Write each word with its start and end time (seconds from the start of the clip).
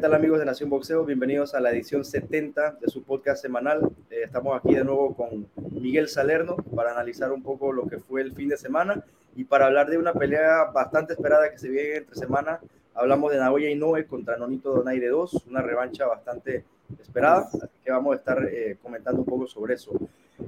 Hola, 0.00 0.08
¿qué 0.08 0.12
tal 0.12 0.18
amigos 0.18 0.38
de 0.38 0.46
Nación 0.46 0.70
Boxeo? 0.70 1.04
Bienvenidos 1.04 1.54
a 1.54 1.60
la 1.60 1.72
edición 1.72 2.06
70 2.06 2.78
de 2.80 2.88
su 2.88 3.02
podcast 3.02 3.42
semanal. 3.42 3.82
Eh, 4.08 4.22
estamos 4.24 4.58
aquí 4.58 4.74
de 4.74 4.82
nuevo 4.82 5.14
con 5.14 5.46
Miguel 5.72 6.08
Salerno 6.08 6.56
para 6.74 6.92
analizar 6.92 7.30
un 7.32 7.42
poco 7.42 7.70
lo 7.70 7.86
que 7.86 7.98
fue 7.98 8.22
el 8.22 8.32
fin 8.32 8.48
de 8.48 8.56
semana 8.56 9.04
y 9.36 9.44
para 9.44 9.66
hablar 9.66 9.90
de 9.90 9.98
una 9.98 10.14
pelea 10.14 10.64
bastante 10.72 11.12
esperada 11.12 11.50
que 11.50 11.58
se 11.58 11.68
viene 11.68 11.96
entre 11.96 12.14
semana. 12.14 12.60
Hablamos 12.94 13.30
de 13.30 13.40
Naoya 13.40 13.68
Inoue 13.68 14.06
contra 14.06 14.38
Nonito 14.38 14.72
Donaire 14.72 15.08
2, 15.08 15.44
una 15.50 15.60
revancha 15.60 16.06
bastante 16.06 16.64
esperada, 16.98 17.50
así 17.52 17.68
que 17.84 17.92
vamos 17.92 18.14
a 18.14 18.16
estar 18.16 18.42
eh, 18.50 18.78
comentando 18.82 19.20
un 19.20 19.26
poco 19.26 19.46
sobre 19.48 19.74
eso. 19.74 19.92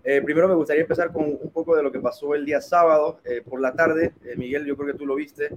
Eh, 0.03 0.23
primero 0.23 0.49
me 0.49 0.55
gustaría 0.55 0.81
empezar 0.81 1.13
con 1.13 1.25
un 1.25 1.51
poco 1.53 1.77
de 1.77 1.83
lo 1.83 1.93
que 1.93 2.01
pasó 2.01 2.35
el 2.35 2.47
día 2.47 2.63
sábado 2.63 3.19
por 3.51 3.61
la 3.61 3.75
tarde. 3.75 4.15
Miguel, 4.39 4.65
yo 4.65 4.79
creo 4.79 4.93
que 4.93 4.99
tú 4.99 5.05
lo 5.05 5.15
viste 5.15 5.51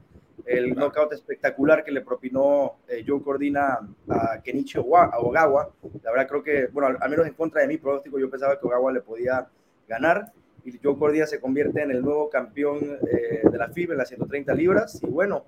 el 0.45 0.75
knockout 0.75 1.13
espectacular 1.13 1.83
que 1.83 1.91
le 1.91 2.01
propinó 2.01 2.75
eh, 2.87 3.03
Joe 3.05 3.21
Cordina 3.21 3.79
a 4.07 4.41
Kenichi 4.41 4.77
Ogawa. 4.77 5.71
La 6.03 6.11
verdad 6.11 6.27
creo 6.27 6.43
que, 6.43 6.67
bueno, 6.67 6.97
al, 6.99 7.09
menos 7.09 7.25
en 7.27 7.33
contra 7.33 7.61
de 7.61 7.67
mi 7.67 7.77
pronóstico, 7.77 8.19
yo 8.19 8.29
pensaba 8.29 8.59
que 8.59 8.65
Ogawa 8.65 8.91
le 8.91 9.01
podía 9.01 9.47
ganar 9.87 10.31
y 10.63 10.79
Joe 10.81 10.97
Cordina 10.97 11.25
se 11.25 11.39
convierte 11.39 11.81
en 11.81 11.91
el 11.91 12.01
nuevo 12.01 12.29
campeón 12.29 12.79
eh, 13.07 13.41
de 13.49 13.57
la 13.57 13.69
FIB 13.69 13.91
en 13.91 13.97
las 13.97 14.07
130 14.09 14.53
libras. 14.53 15.01
Y 15.03 15.07
bueno, 15.07 15.45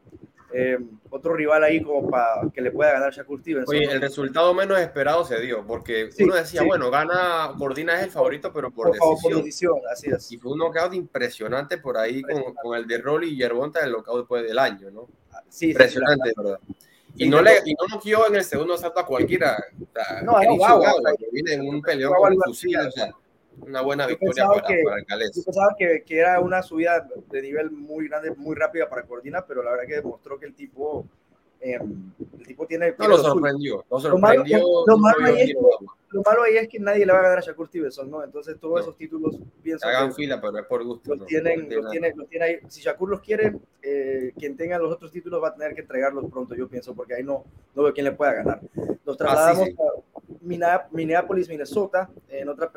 eh, 0.59 0.79
otro 1.11 1.35
rival 1.35 1.63
ahí 1.63 1.83
como 1.83 2.09
para 2.09 2.49
que 2.51 2.61
le 2.61 2.71
pueda 2.71 2.93
ganar 2.93 3.13
Shakur 3.13 3.39
Stevenson. 3.41 3.75
Oye, 3.75 3.85
el 3.91 4.01
resultado 4.01 4.55
menos 4.55 4.79
esperado 4.79 5.23
se 5.23 5.39
dio, 5.39 5.63
porque 5.67 6.09
uno 6.19 6.33
decía, 6.33 6.63
bueno, 6.63 6.89
gana, 6.89 7.53
Cordina 7.55 7.95
es 7.99 8.05
el 8.05 8.09
favorito, 8.09 8.51
pero 8.51 8.71
por, 8.71 8.91
decisión. 8.91 9.75
así 9.91 10.09
es. 10.09 10.31
Y 10.31 10.39
fue 10.39 10.53
un 10.53 10.57
knockout 10.57 10.95
impresionante 10.95 11.77
por 11.77 11.95
ahí 11.95 12.23
con, 12.23 12.55
con 12.55 12.75
el 12.75 12.87
de 12.87 12.97
Rolly 12.97 13.33
y 13.33 13.37
Yerbonta 13.37 13.81
el 13.81 13.91
knockout 13.91 14.21
después 14.21 14.47
del 14.47 14.57
año, 14.57 14.89
¿no? 14.89 15.07
Sí, 15.47 15.69
impresionante, 15.69 16.33
¿verdad? 16.35 16.59
Y 17.15 17.29
no, 17.29 17.39
le, 17.39 17.61
y 17.63 17.73
no 17.75 17.95
noqueó 17.95 18.27
en 18.27 18.37
el 18.37 18.43
segundo 18.43 18.73
asalto 18.73 18.99
a 18.99 19.05
cualquiera. 19.05 19.63
O 19.79 19.93
sea, 19.93 20.23
no, 20.23 20.41
no, 20.41 20.57
wow, 20.57 20.81
que 21.19 21.27
viene 21.31 21.53
en 21.53 21.69
un 21.69 21.83
peleón 21.83 22.15
con 22.15 22.35
fusil, 22.45 22.77
o 22.79 22.91
sea, 22.91 23.13
una 23.61 23.81
buena 23.81 24.05
victoria 24.07 24.47
para, 24.47 24.61
que, 24.67 24.83
para. 24.83 25.23
Yo 25.33 25.43
pensaba 25.43 25.75
que, 25.77 26.03
que, 26.05 26.19
era 26.19 26.39
una 26.39 26.61
subida 26.61 27.07
de 27.29 27.41
nivel 27.41 27.71
muy 27.71 28.07
grande, 28.07 28.31
muy 28.35 28.55
rápida 28.55 28.89
para 28.89 29.03
Cordina, 29.03 29.45
pero 29.45 29.63
la 29.63 29.71
verdad 29.71 29.85
que 29.87 29.95
demostró 29.95 30.39
que 30.39 30.45
el 30.45 30.55
tipo, 30.55 31.05
eh, 31.59 31.79
el 32.39 32.45
tipo 32.45 32.65
tiene... 32.67 32.95
No, 32.97 33.07
lo 33.07 33.17
sorprendió, 33.17 33.85
lo 33.89 33.99
sorprendió. 33.99 34.59
Lo 34.59 34.63
malo, 34.63 34.83
lo, 34.87 34.97
malo 34.97 35.27
es 35.35 35.45
que, 35.47 35.53
lo 36.09 36.21
malo, 36.21 36.43
ahí 36.43 36.57
es 36.57 36.69
que, 36.69 36.79
nadie 36.79 37.05
le 37.05 37.11
va 37.11 37.19
a 37.19 37.23
ganar 37.23 37.39
a 37.39 37.41
Shakur 37.41 37.67
Stevenson, 37.67 38.09
¿no? 38.09 38.23
Entonces 38.23 38.57
todos 38.59 38.75
no. 38.75 38.81
esos 38.81 38.95
títulos 38.95 39.37
pienso 39.61 39.87
Hagan 39.87 40.13
fila, 40.13 40.39
pero 40.39 40.59
es 40.59 40.65
por 40.65 40.83
gusto. 40.83 41.09
Los, 41.09 41.19
¿no? 41.19 41.25
tienen, 41.25 41.67
los, 41.69 41.91
tiene, 41.91 42.13
los 42.15 42.29
tiene 42.29 42.45
ahí. 42.45 42.59
Si 42.69 42.81
Shakur 42.81 43.09
los 43.09 43.21
quiere, 43.21 43.57
eh, 43.81 44.31
quien 44.37 44.55
tenga 44.55 44.79
los 44.79 44.93
otros 44.93 45.11
títulos 45.11 45.43
va 45.43 45.49
a 45.49 45.55
tener 45.55 45.73
que 45.73 45.81
entregarlos 45.81 46.29
pronto, 46.31 46.55
yo 46.55 46.69
pienso, 46.69 46.95
porque 46.95 47.15
ahí 47.15 47.23
no, 47.23 47.43
no 47.75 47.83
veo 47.83 47.93
quién 47.93 48.05
le 48.05 48.13
pueda 48.13 48.33
ganar. 48.33 48.61
Nos 49.05 49.17
trasladamos 49.17 49.63
ah, 49.63 49.65
sí, 49.65 49.71
sí. 49.71 49.77
a 49.81 50.06
Minneapolis, 50.47 51.49
Minnesota, 51.49 52.09
en 52.29 52.49
otra, 52.49 52.71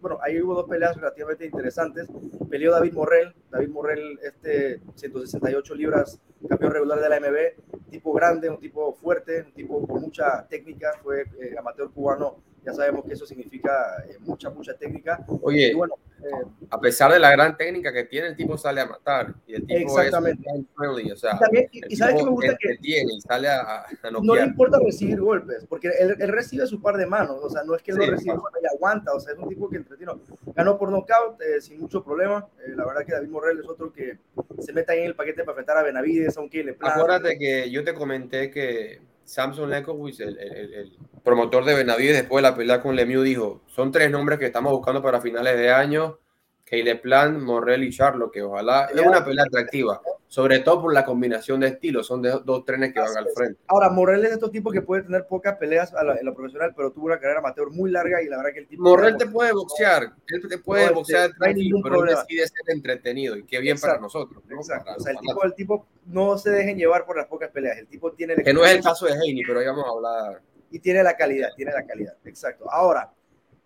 bueno, 0.00 0.18
ahí 0.22 0.40
hubo 0.40 0.54
dos 0.54 0.68
peleas 0.68 0.96
relativamente 0.96 1.46
interesantes. 1.46 2.08
Peleó 2.50 2.72
David 2.72 2.92
Morrell, 2.92 3.34
David 3.50 3.68
Morrell, 3.68 4.18
este 4.22 4.80
168 4.94 5.74
libras, 5.74 6.20
campeón 6.48 6.72
regular 6.72 7.00
de 7.00 7.08
la 7.08 7.20
MB, 7.20 7.90
tipo 7.90 8.12
grande, 8.12 8.50
un 8.50 8.58
tipo 8.58 8.92
fuerte, 8.92 9.42
un 9.42 9.52
tipo 9.52 9.86
con 9.86 10.02
mucha 10.02 10.46
técnica, 10.48 10.92
fue 11.02 11.22
eh, 11.40 11.54
amateur 11.58 11.90
cubano, 11.90 12.36
ya 12.64 12.72
sabemos 12.72 13.04
que 13.04 13.12
eso 13.12 13.26
significa 13.26 14.04
eh, 14.08 14.16
mucha, 14.20 14.50
mucha 14.50 14.74
técnica. 14.74 15.24
Oye, 15.42 15.68
y 15.68 15.74
bueno, 15.74 15.94
eh, 16.22 16.46
a 16.70 16.80
pesar 16.80 17.12
de 17.12 17.18
la 17.18 17.30
gran 17.30 17.56
técnica 17.56 17.92
que 17.92 18.04
tiene, 18.04 18.28
el 18.28 18.36
tipo 18.36 18.56
sale 18.56 18.80
a 18.80 18.86
matar. 18.86 19.34
Y 19.46 19.54
el 19.54 19.66
tipo 19.66 19.98
exactamente. 19.98 20.42
es 20.48 20.64
friendly, 20.74 21.10
o 21.12 21.16
sea, 21.16 21.34
y, 21.34 21.38
también, 21.38 21.68
y, 21.72 21.92
y 21.92 21.96
sabes 21.96 22.16
que 22.16 22.24
me 22.24 22.30
gusta 22.30 22.56
que 22.58 22.76
tiene 22.78 23.14
y 23.14 23.20
sale 23.20 23.48
a, 23.48 23.82
a 23.82 23.86
no 24.22 24.34
le 24.34 24.42
importa 24.42 24.78
recibir 24.84 25.20
golpes, 25.20 25.66
porque 25.68 25.88
él, 25.88 26.16
él, 26.18 26.28
recibe 26.28 26.66
su 26.66 26.80
par 26.80 26.96
de 26.96 27.06
manos, 27.06 27.38
o 27.42 27.50
sea, 27.50 27.62
no 27.64 27.74
es 27.74 27.82
que 27.82 27.92
él 27.92 27.98
sí, 27.98 28.06
no 28.06 28.12
recibe 28.12 28.34
y 28.62 28.66
aguanta, 28.74 29.12
o 29.12 29.20
sea, 29.20 29.34
es 29.34 29.38
un 29.38 29.48
tipo 29.48 29.68
que 29.68 29.76
entretiene. 29.76 30.12
Ganó 30.54 30.78
por 30.78 30.90
nocaut 30.90 31.40
eh, 31.40 31.60
sin 31.60 31.80
mucho 31.80 32.02
problema. 32.02 32.46
Eh, 32.66 32.72
la 32.76 32.86
verdad 32.86 33.04
que 33.04 33.12
David 33.12 33.28
Morrell 33.28 33.60
es 33.60 33.68
otro 33.68 33.92
que 33.92 34.18
se 34.58 34.72
mete 34.72 34.92
ahí 34.92 35.00
en 35.00 35.06
el 35.06 35.14
paquete 35.14 35.44
para 35.44 35.52
enfrentar 35.52 35.78
a 35.78 35.82
Benavides, 35.82 36.36
aunque 36.36 36.64
le. 36.64 36.76
Acuérdate 36.80 37.38
que 37.38 37.70
yo 37.70 37.84
te 37.84 37.94
comenté 37.94 38.50
que 38.50 39.00
Samson 39.24 39.70
Lekowicz, 39.70 40.20
el, 40.20 40.38
el, 40.38 40.74
el, 40.74 40.98
promotor 41.24 41.64
de 41.64 41.74
Benavides, 41.74 42.16
después 42.16 42.42
de 42.42 42.50
la 42.50 42.56
pelea 42.56 42.80
con 42.82 42.94
Lemieux, 42.94 43.24
dijo, 43.24 43.62
son 43.66 43.90
tres 43.90 44.10
nombres 44.10 44.38
que 44.38 44.46
estamos 44.46 44.72
buscando 44.72 45.02
para 45.02 45.20
finales 45.20 45.56
de 45.56 45.72
año, 45.72 46.18
Caleb 46.64 47.00
Plan, 47.00 47.42
Morrell 47.42 47.82
y 47.82 47.90
Charlo, 47.90 48.30
que 48.30 48.42
ojalá 48.42 48.90
es 48.94 49.00
una 49.00 49.24
pelea 49.24 49.44
atractiva, 49.44 50.02
sobre 50.26 50.58
todo 50.58 50.82
por 50.82 50.92
la 50.92 51.04
combinación 51.04 51.60
de 51.60 51.68
estilos, 51.68 52.06
son 52.06 52.20
de 52.20 52.40
dos 52.44 52.64
trenes 52.66 52.92
que 52.92 53.00
van 53.00 53.16
al 53.16 53.28
frente. 53.34 53.60
Ahora, 53.68 53.88
Morrell 53.88 54.22
es 54.24 54.30
de 54.30 54.34
estos 54.34 54.50
tipos 54.50 54.72
que 54.72 54.82
puede 54.82 55.02
tener 55.02 55.26
pocas 55.26 55.56
peleas 55.56 55.92
la, 55.92 56.16
en 56.16 56.26
lo 56.26 56.34
profesional, 56.34 56.74
pero 56.76 56.90
tuvo 56.92 57.06
una 57.06 57.18
carrera 57.18 57.38
amateur 57.38 57.70
muy 57.70 57.90
larga 57.90 58.22
y 58.22 58.26
la 58.26 58.38
verdad 58.38 58.52
que 58.52 58.60
el 58.60 58.66
tipo... 58.68 58.82
Morrell 58.82 59.16
te 59.16 59.26
puede 59.26 59.52
boxear, 59.52 60.12
él 60.28 60.48
te 60.48 60.58
puede 60.58 60.88
no, 60.88 60.94
boxear 60.94 61.30
no 61.30 61.36
tranquilo, 61.36 61.78
pero 61.82 62.04
él 62.04 62.16
decide 62.16 62.48
ser 62.48 62.74
entretenido 62.74 63.36
y 63.36 63.44
qué 63.44 63.60
bien 63.60 63.76
Exacto. 63.76 63.92
para 63.92 64.02
nosotros. 64.02 64.42
¿no? 64.46 64.56
Exacto, 64.56 64.84
para, 64.84 64.96
o 64.96 65.00
sea, 65.00 65.12
el 65.12 65.18
tipo, 65.18 65.44
el 65.44 65.54
tipo 65.54 65.86
no 66.06 66.36
se 66.36 66.50
dejen 66.50 66.76
llevar 66.76 67.06
por 67.06 67.16
las 67.16 67.26
pocas 67.26 67.50
peleas, 67.50 67.78
el 67.78 67.86
tipo 67.86 68.12
tiene... 68.12 68.36
Que 68.36 68.52
no 68.52 68.64
es 68.64 68.72
el 68.72 68.82
caso 68.82 69.06
de 69.06 69.12
Heine, 69.12 69.42
pero 69.46 69.60
ahí 69.60 69.66
vamos 69.66 69.86
a 69.86 69.90
hablar... 69.90 70.42
Y 70.70 70.78
tiene 70.78 71.02
la 71.02 71.16
calidad, 71.16 71.50
tiene 71.56 71.72
la 71.72 71.84
calidad, 71.84 72.16
exacto. 72.24 72.70
Ahora, 72.70 73.12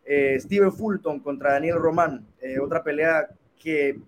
eh, 0.04 0.38
Steven 0.40 0.72
Fulton 0.72 1.20
contra 1.20 1.52
Daniel 1.52 1.76
Román, 1.76 2.26
eh, 2.40 2.58
otra 2.58 2.82
pelea 2.82 3.28
que 3.58 3.98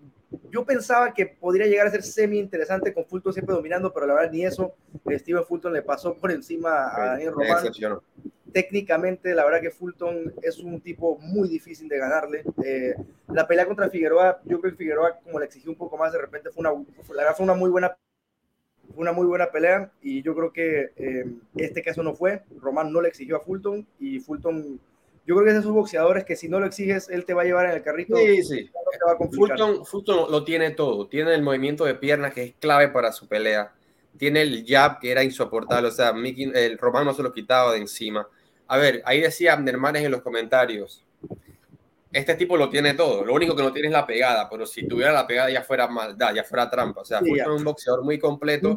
yo 0.49 0.65
pensaba 0.65 1.13
que 1.13 1.25
podría 1.25 1.67
llegar 1.67 1.87
a 1.87 1.91
ser 1.91 2.03
semi 2.03 2.39
interesante 2.39 2.93
con 2.93 3.05
Fulton 3.05 3.33
siempre 3.33 3.55
dominando, 3.55 3.93
pero 3.93 4.07
la 4.07 4.13
verdad 4.13 4.31
ni 4.31 4.45
eso. 4.45 4.73
Eh, 5.09 5.19
Steven 5.19 5.45
Fulton 5.45 5.73
le 5.73 5.81
pasó 5.81 6.15
por 6.15 6.31
encima 6.31 6.93
a 6.95 7.05
Daniel 7.07 7.33
Román. 7.33 7.65
Técnicamente, 8.53 9.33
la 9.33 9.45
verdad 9.45 9.61
que 9.61 9.71
Fulton 9.71 10.33
es 10.41 10.59
un 10.59 10.81
tipo 10.81 11.17
muy 11.19 11.47
difícil 11.47 11.87
de 11.87 11.97
ganarle. 11.97 12.43
Eh, 12.63 12.95
la 13.29 13.47
pelea 13.47 13.65
contra 13.65 13.89
Figueroa, 13.89 14.41
yo 14.45 14.59
creo 14.59 14.73
que 14.73 14.77
Figueroa, 14.77 15.19
como 15.19 15.39
le 15.39 15.45
exigió 15.45 15.71
un 15.71 15.77
poco 15.77 15.97
más, 15.97 16.11
de 16.11 16.19
repente 16.19 16.49
fue 16.49 16.61
una, 16.61 16.85
fue, 17.03 17.15
la 17.15 17.23
verdad 17.23 17.37
fue 17.37 17.45
una 17.45 17.53
muy 17.53 17.69
buena 17.69 17.95
una 18.95 19.11
muy 19.11 19.25
buena 19.25 19.51
pelea 19.51 19.91
y 20.01 20.21
yo 20.21 20.35
creo 20.35 20.51
que 20.51 20.91
eh, 20.95 21.25
este 21.55 21.81
caso 21.81 22.03
no 22.03 22.13
fue. 22.13 22.43
Román 22.59 22.91
no 22.91 23.01
le 23.01 23.09
exigió 23.09 23.37
a 23.37 23.41
Fulton 23.41 23.85
y 23.99 24.19
Fulton 24.19 24.79
yo 25.25 25.35
creo 25.35 25.45
que 25.45 25.49
es 25.49 25.55
de 25.55 25.59
esos 25.61 25.73
boxeadores 25.73 26.25
que 26.25 26.35
si 26.35 26.49
no 26.49 26.59
lo 26.59 26.65
exiges, 26.65 27.07
él 27.09 27.25
te 27.25 27.33
va 27.33 27.43
a 27.43 27.45
llevar 27.45 27.67
en 27.67 27.73
el 27.73 27.83
carrito. 27.83 28.15
Sí, 28.15 28.43
sí. 28.43 28.71
Fulton, 29.33 29.85
Fulton, 29.85 30.31
lo 30.31 30.43
tiene 30.43 30.71
todo. 30.71 31.07
Tiene 31.07 31.33
el 31.35 31.43
movimiento 31.43 31.85
de 31.85 31.95
piernas 31.95 32.33
que 32.33 32.43
es 32.43 32.53
clave 32.59 32.89
para 32.89 33.11
su 33.11 33.27
pelea. 33.27 33.73
Tiene 34.17 34.41
el 34.41 34.65
jab 34.67 34.99
que 34.99 35.11
era 35.11 35.23
insoportable. 35.23 35.89
O 35.89 35.91
sea, 35.91 36.11
Mickey, 36.11 36.51
el 36.53 36.77
Román 36.77 37.05
no 37.05 37.13
se 37.13 37.23
lo 37.23 37.31
quitaba 37.31 37.71
de 37.73 37.77
encima. 37.77 38.27
A 38.67 38.77
ver, 38.77 39.03
ahí 39.05 39.21
decía 39.21 39.53
Abnermanes 39.53 40.03
en 40.03 40.11
los 40.11 40.21
comentarios. 40.21 41.05
Este 42.11 42.35
tipo 42.35 42.57
lo 42.57 42.69
tiene 42.69 42.93
todo. 42.93 43.23
Lo 43.23 43.33
único 43.33 43.55
que 43.55 43.63
no 43.63 43.71
tiene 43.71 43.87
es 43.87 43.93
la 43.93 44.05
pegada. 44.05 44.49
Pero 44.49 44.65
si 44.65 44.87
tuviera 44.87 45.11
la 45.11 45.25
pegada 45.25 45.49
ya 45.49 45.63
fuera 45.63 45.87
maldad, 45.87 46.33
ya 46.33 46.43
fuera 46.43 46.69
trampa. 46.69 47.01
O 47.01 47.05
sea, 47.05 47.19
sí, 47.21 47.33
es 47.39 47.47
un 47.47 47.63
boxeador 47.63 48.03
muy 48.03 48.19
completo. 48.19 48.75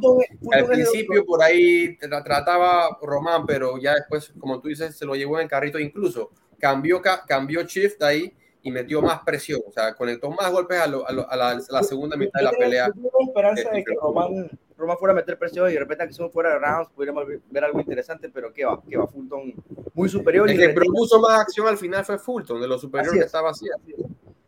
Al 0.53 0.67
principio 0.67 1.25
por 1.25 1.43
ahí 1.43 1.97
trataba 1.99 2.97
Román, 3.03 3.45
pero 3.47 3.79
ya 3.79 3.95
después, 3.95 4.33
como 4.39 4.61
tú 4.61 4.69
dices, 4.69 4.97
se 4.97 5.05
lo 5.05 5.15
llevó 5.15 5.39
en 5.39 5.45
el 5.45 5.49
carrito. 5.49 5.79
Incluso 5.79 6.31
cambió, 6.59 7.03
cambió 7.27 7.63
shift 7.65 8.03
ahí 8.03 8.33
y 8.65 8.71
metió 8.71 9.03
más 9.03 9.21
presión, 9.21 9.61
o 9.69 9.71
sea, 9.71 9.95
conectó 9.95 10.31
más 10.31 10.51
golpes 10.51 10.81
a, 10.81 10.87
lo, 10.87 11.07
a, 11.07 11.13
lo, 11.13 11.31
a, 11.31 11.37
la, 11.37 11.51
a 11.51 11.61
la, 11.69 11.83
segunda 11.83 12.17
mitad 12.17 12.41
de 12.41 12.45
la 12.45 12.53
pelea. 12.53 12.87
Yo 12.87 12.95
tengo 12.95 13.19
esperanza 13.29 13.71
de 13.71 13.85
que 13.85 13.95
Román, 14.01 14.59
Román, 14.77 14.99
fuera 14.99 15.13
a 15.13 15.15
meter 15.15 15.39
presión 15.39 15.71
y 15.71 15.75
de 15.75 15.79
repente 15.79 16.07
que 16.09 16.13
son 16.13 16.31
fuera 16.31 16.51
de 16.51 16.59
rounds 16.59 16.91
pudiéramos 16.95 17.25
ver 17.51 17.65
algo 17.65 17.81
interesante, 17.81 18.29
pero 18.29 18.53
que 18.53 18.65
va, 18.65 18.83
que 18.89 18.97
va 18.97 19.07
Fulton 19.07 19.55
muy 19.95 20.09
superior. 20.09 20.49
El 20.51 20.57
y 20.57 20.59
que 20.59 20.69
propuso 20.71 21.21
más 21.21 21.41
acción 21.41 21.69
al 21.69 21.79
final 21.79 22.05
fue 22.05 22.19
Fulton, 22.19 22.61
de 22.61 22.67
lo 22.67 22.79
superior 22.79 23.15
que 23.15 23.21
estaba 23.21 23.51
haciendo. 23.51 23.79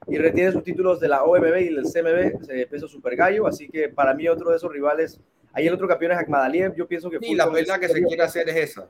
Y 0.09 0.19
retiene 0.19 0.53
sus 0.53 0.63
títulos 0.63 1.01
de 1.01 1.09
la 1.09 1.25
OMB 1.25 1.57
y 1.57 1.75
del 1.75 1.85
CMB, 1.85 2.69
peso 2.71 2.89
super 2.89 3.17
gallo, 3.17 3.47
así 3.47 3.69
que 3.69 3.89
para 3.89 4.15
mí 4.15 4.29
otro 4.29 4.51
de 4.51 4.57
esos 4.57 4.71
rivales, 4.71 5.21
ahí 5.53 5.67
el 5.67 5.75
otro 5.75 5.89
campeón 5.89 6.13
es 6.13 6.19
Akmadaliev, 6.19 6.75
yo 6.77 6.87
pienso 6.87 7.11
que... 7.11 7.19
Sí, 7.19 7.35
la 7.35 7.51
pelea 7.51 7.79
que 7.79 7.89
se 7.89 8.03
quiere 8.03 8.23
hacer 8.23 8.49
es 8.49 8.71
esa. 8.71 8.89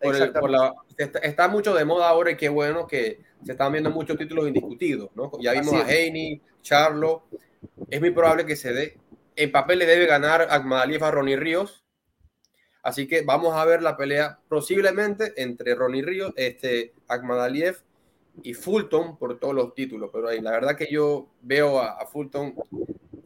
Por 0.00 0.16
el, 0.16 0.32
por 0.32 0.50
la, 0.50 0.74
está, 0.96 1.20
está, 1.20 1.48
mucho 1.48 1.72
de 1.72 1.84
moda 1.84 2.08
ahora 2.08 2.32
y 2.32 2.36
qué 2.36 2.48
bueno 2.48 2.86
que 2.88 3.20
se 3.44 3.52
están 3.52 3.70
viendo 3.70 3.90
muchos 3.90 4.18
títulos 4.18 4.48
indiscutidos, 4.48 5.10
¿no? 5.14 5.30
Ya 5.40 5.52
vimos 5.52 5.74
Así 5.74 5.76
a 5.76 6.08
Haney, 6.08 6.42
Charlo, 6.60 7.22
es 7.88 8.00
muy 8.00 8.10
probable 8.10 8.44
que 8.44 8.56
se 8.56 8.72
dé. 8.72 8.98
En 9.36 9.52
papel 9.52 9.78
le 9.78 9.86
debe 9.86 10.06
ganar 10.06 10.48
Akmadaliev 10.50 11.04
a 11.04 11.10
Ronnie 11.10 11.36
Ríos, 11.36 11.84
así 12.82 13.06
que 13.06 13.22
vamos 13.22 13.54
a 13.54 13.64
ver 13.64 13.82
la 13.82 13.96
pelea 13.96 14.38
posiblemente 14.48 15.34
entre 15.36 15.74
Ronnie 15.74 16.02
Ríos, 16.02 16.32
este, 16.36 16.94
Akmadaliev 17.06 17.76
y 18.42 18.54
Fulton 18.54 19.18
por 19.18 19.38
todos 19.38 19.54
los 19.54 19.74
títulos, 19.74 20.10
pero 20.12 20.28
ahí 20.28 20.40
la 20.40 20.52
verdad 20.52 20.76
que 20.76 20.88
yo 20.90 21.28
veo 21.42 21.80
a, 21.80 21.92
a 22.00 22.06
Fulton 22.06 22.54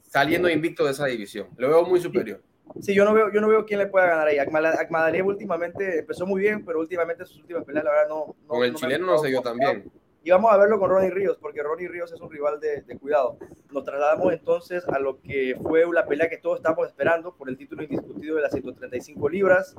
saliendo 0.03 0.51
invicto 0.51 0.85
de 0.85 0.93
esa 0.93 1.07
división, 1.07 1.49
lo 1.57 1.69
veo 1.69 1.85
muy 1.85 2.01
superior. 2.01 2.43
Sí, 2.81 2.95
yo 2.95 3.05
no 3.05 3.13
veo, 3.13 3.33
yo 3.33 3.41
no 3.41 3.49
veo 3.49 3.67
quién 3.67 3.81
le 3.81 3.87
pueda 3.87 4.07
ganar 4.07 4.29
ahí. 4.29 4.39
Akmadaliev 4.39 5.27
últimamente 5.27 5.99
empezó 6.01 6.25
muy 6.25 6.41
bien, 6.41 6.65
pero 6.65 6.79
últimamente 6.79 7.27
sus 7.27 7.39
últimas 7.39 7.65
peleas, 7.65 7.85
la 7.85 7.91
verdad, 7.91 8.09
no. 8.09 8.37
no 8.43 8.49
con 8.49 8.65
el 8.65 8.73
no 8.73 8.79
chileno 8.79 9.07
no 9.07 9.19
se 9.19 9.29
dio 9.29 9.43
tan 9.43 9.59
bien. 9.59 9.91
Y 10.23 10.31
vamos 10.31 10.53
a 10.53 10.57
verlo 10.59 10.79
con 10.79 10.91
Ronnie 10.91 11.11
Ríos, 11.11 11.39
porque 11.41 11.63
Ronnie 11.63 11.89
Ríos 11.89 12.13
es 12.13 12.21
un 12.21 12.31
rival 12.31 12.61
de, 12.61 12.83
de, 12.83 12.99
cuidado. 12.99 13.39
Nos 13.73 13.85
trasladamos 13.85 14.33
entonces 14.33 14.87
a 14.87 14.99
lo 14.99 15.21
que 15.21 15.57
fue 15.63 15.91
la 15.93 16.07
pelea 16.07 16.29
que 16.29 16.37
todos 16.37 16.59
estamos 16.59 16.87
esperando 16.87 17.35
por 17.35 17.49
el 17.49 17.57
título 17.57 17.83
indiscutido 17.83 18.37
de 18.37 18.43
las 18.43 18.53
135 18.53 19.29
libras. 19.29 19.75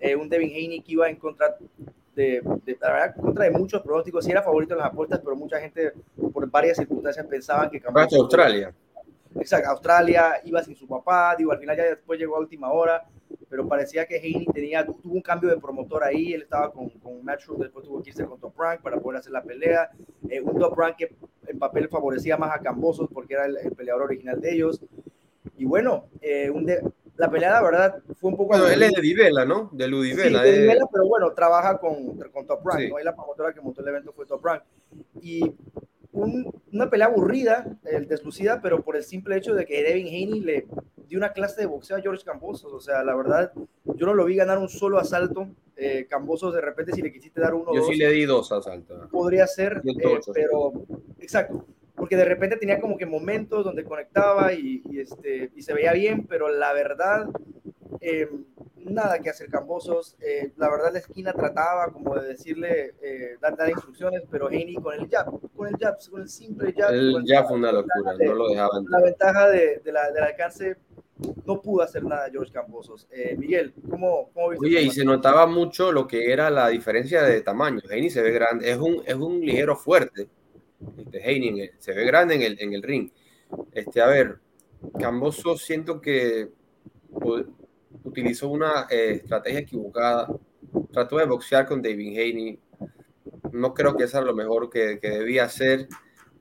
eh, 0.00 0.14
un 0.14 0.28
Devin 0.28 0.50
Haney 0.50 0.82
que 0.82 0.92
iba 0.92 1.08
en 1.08 1.16
contra 1.16 1.56
de, 2.14 2.40
de, 2.64 2.78
la 2.80 2.92
verdad, 2.92 3.16
contra 3.16 3.44
de 3.44 3.50
muchos 3.50 3.82
pronósticos, 3.82 4.24
sí 4.24 4.30
era 4.30 4.42
favorito 4.42 4.74
en 4.74 4.78
las 4.78 4.88
apuestas, 4.88 5.20
pero 5.20 5.36
mucha 5.36 5.60
gente 5.60 5.92
por 6.32 6.48
varias 6.50 6.76
circunstancias 6.76 7.26
pensaban 7.26 7.70
que 7.70 7.80
cambió. 7.80 8.02
Australia. 8.02 8.72
Exacto, 9.36 9.70
Australia 9.70 10.40
iba 10.44 10.62
sin 10.62 10.74
su 10.74 10.88
papá, 10.88 11.34
digo, 11.36 11.52
al 11.52 11.58
final 11.58 11.76
ya 11.76 11.84
después 11.84 12.18
llegó 12.18 12.36
a 12.36 12.40
última 12.40 12.72
hora, 12.72 13.04
pero 13.48 13.66
parecía 13.66 14.06
que 14.06 14.18
Haney 14.18 14.46
tenía, 14.46 14.86
tuvo 14.86 15.14
un 15.14 15.22
cambio 15.22 15.50
de 15.50 15.60
promotor 15.60 16.04
ahí, 16.04 16.32
él 16.32 16.42
estaba 16.42 16.72
con, 16.72 16.88
con 16.88 17.24
Natural, 17.24 17.62
después 17.62 17.84
tuvo 17.84 18.02
que 18.02 18.10
irse 18.10 18.24
con 18.24 18.38
Top 18.38 18.58
Rank 18.58 18.80
para 18.80 18.98
poder 18.98 19.18
hacer 19.18 19.32
la 19.32 19.42
pelea, 19.42 19.90
eh, 20.28 20.40
un 20.40 20.58
Top 20.58 20.78
Rank 20.78 20.96
que 20.96 21.14
en 21.46 21.58
papel 21.58 21.88
favorecía 21.88 22.36
más 22.36 22.54
a 22.54 22.60
Cambosos 22.60 23.08
porque 23.12 23.34
era 23.34 23.46
el, 23.46 23.72
peleador 23.76 24.02
original 24.02 24.40
de 24.40 24.52
ellos, 24.52 24.80
y 25.56 25.64
bueno, 25.64 26.06
eh, 26.22 26.50
un 26.50 26.64
de, 26.64 26.80
la 27.20 27.30
pelea, 27.30 27.50
la 27.50 27.62
verdad, 27.62 28.02
fue 28.18 28.30
un 28.30 28.36
poco... 28.38 28.56
Bueno, 28.56 28.66
él 28.66 28.82
es 28.82 28.92
de 28.92 29.02
Divela, 29.02 29.44
¿no? 29.44 29.68
De 29.72 29.86
Ludivela. 29.86 30.42
Sí, 30.42 30.50
de 30.50 30.60
Divela, 30.62 30.86
pero 30.90 31.06
bueno, 31.06 31.32
trabaja 31.34 31.76
con, 31.76 32.16
con 32.32 32.46
Top 32.46 32.66
Rank, 32.66 32.88
¿no? 32.88 32.98
Y 32.98 33.04
la 33.04 33.14
promotora 33.14 33.52
que 33.52 33.60
montó 33.60 33.82
el 33.82 33.88
evento 33.88 34.12
fue 34.14 34.24
Top 34.24 34.42
Rank. 34.42 34.62
Y 35.20 35.54
una 36.12 36.88
pelea 36.88 37.08
aburrida, 37.08 37.66
el 37.84 38.08
deslucida, 38.08 38.62
pero 38.62 38.82
por 38.82 38.96
el 38.96 39.04
simple 39.04 39.36
hecho 39.36 39.54
de 39.54 39.66
que 39.66 39.82
Devin 39.82 40.06
Haney 40.06 40.40
le 40.40 40.66
dio 41.10 41.18
una 41.18 41.32
clase 41.32 41.60
de 41.60 41.66
boxeo 41.66 41.96
a 41.96 42.00
George 42.00 42.24
Cambosos. 42.24 42.72
O 42.72 42.80
sea, 42.80 43.02
la 43.02 43.16
verdad, 43.16 43.52
yo 43.84 44.06
no 44.06 44.14
lo 44.14 44.24
vi 44.24 44.36
ganar 44.36 44.58
un 44.58 44.68
solo 44.68 44.98
asalto. 44.98 45.48
Eh, 45.76 46.06
Cambosos, 46.08 46.54
de 46.54 46.60
repente, 46.60 46.92
si 46.92 47.02
le 47.02 47.12
quisiste 47.12 47.40
dar 47.40 47.52
uno. 47.52 47.74
Yo 47.74 47.82
sí 47.82 47.96
le 47.96 48.10
di 48.12 48.24
dos 48.24 48.50
asaltos. 48.52 49.10
Podría 49.10 49.46
ser, 49.46 49.82
eh, 49.84 50.20
pero. 50.32 50.72
Exacto. 51.18 51.66
Porque 51.96 52.16
de 52.16 52.24
repente 52.24 52.56
tenía 52.56 52.80
como 52.80 52.96
que 52.96 53.06
momentos 53.06 53.64
donde 53.64 53.84
conectaba 53.84 54.54
y, 54.54 54.82
este, 54.98 55.50
y 55.54 55.62
se 55.62 55.74
veía 55.74 55.92
bien, 55.92 56.26
pero 56.26 56.48
la 56.48 56.72
verdad. 56.72 57.28
Eh, 58.00 58.28
nada 58.76 59.18
que 59.18 59.30
hacer 59.30 59.48
Cambosos. 59.48 60.16
Eh, 60.20 60.52
la 60.56 60.70
verdad, 60.70 60.92
la 60.92 61.00
esquina 61.00 61.32
trataba 61.32 61.92
como 61.92 62.14
de 62.14 62.28
decirle, 62.28 62.94
eh, 63.02 63.36
dar, 63.40 63.68
instrucciones, 63.68 64.22
pero 64.30 64.46
Haney 64.46 64.76
con 64.76 64.94
el 64.94 65.08
jab, 65.08 65.26
con 65.54 65.68
el 65.68 65.76
jab, 65.76 65.96
con 66.10 66.22
el 66.22 66.28
simple 66.28 66.72
jab. 66.72 66.92
El 66.92 67.24
jab 67.26 67.48
fue 67.48 67.58
una 67.58 67.72
locura, 67.72 68.14
no 68.18 68.34
lo 68.34 68.48
dejaban. 68.48 68.84
La 68.88 69.02
ventaja 69.02 69.48
de, 69.48 69.80
de 69.84 69.92
la, 69.92 70.10
del 70.12 70.22
alcance 70.22 70.76
no 71.44 71.60
pudo 71.60 71.82
hacer 71.82 72.04
nada 72.04 72.30
George 72.30 72.52
Cambosos. 72.52 73.08
Eh, 73.10 73.36
Miguel, 73.38 73.72
¿cómo, 73.88 74.30
cómo 74.32 74.50
viste? 74.50 74.66
Oye, 74.66 74.82
y 74.82 74.90
se 74.90 75.04
notaba 75.04 75.46
mucho 75.46 75.92
lo 75.92 76.06
que 76.06 76.32
era 76.32 76.50
la 76.50 76.68
diferencia 76.68 77.22
de 77.22 77.40
tamaño. 77.42 77.80
Haney 77.90 78.10
se 78.10 78.22
ve 78.22 78.30
grande, 78.30 78.70
es 78.70 78.78
un, 78.78 79.02
es 79.06 79.14
un 79.14 79.40
ligero 79.40 79.76
fuerte. 79.76 80.28
Este, 80.98 81.72
se 81.78 81.92
ve 81.92 82.04
grande 82.04 82.34
en 82.36 82.42
el, 82.42 82.60
en 82.60 82.72
el 82.72 82.82
ring. 82.82 83.10
Este, 83.72 84.00
a 84.00 84.06
ver, 84.06 84.38
Cambosos 84.98 85.62
siento 85.62 86.00
que 86.00 86.48
utilizó 88.04 88.48
una 88.48 88.86
eh, 88.90 89.20
estrategia 89.22 89.60
equivocada, 89.60 90.28
trató 90.92 91.18
de 91.18 91.26
boxear 91.26 91.66
con 91.66 91.82
David 91.82 92.18
Haney, 92.18 92.58
no 93.52 93.74
creo 93.74 93.96
que 93.96 94.04
eso 94.04 94.18
era 94.18 94.26
lo 94.26 94.34
mejor 94.34 94.70
que, 94.70 94.98
que, 95.00 95.10
debía 95.10 95.44
hacer, 95.44 95.88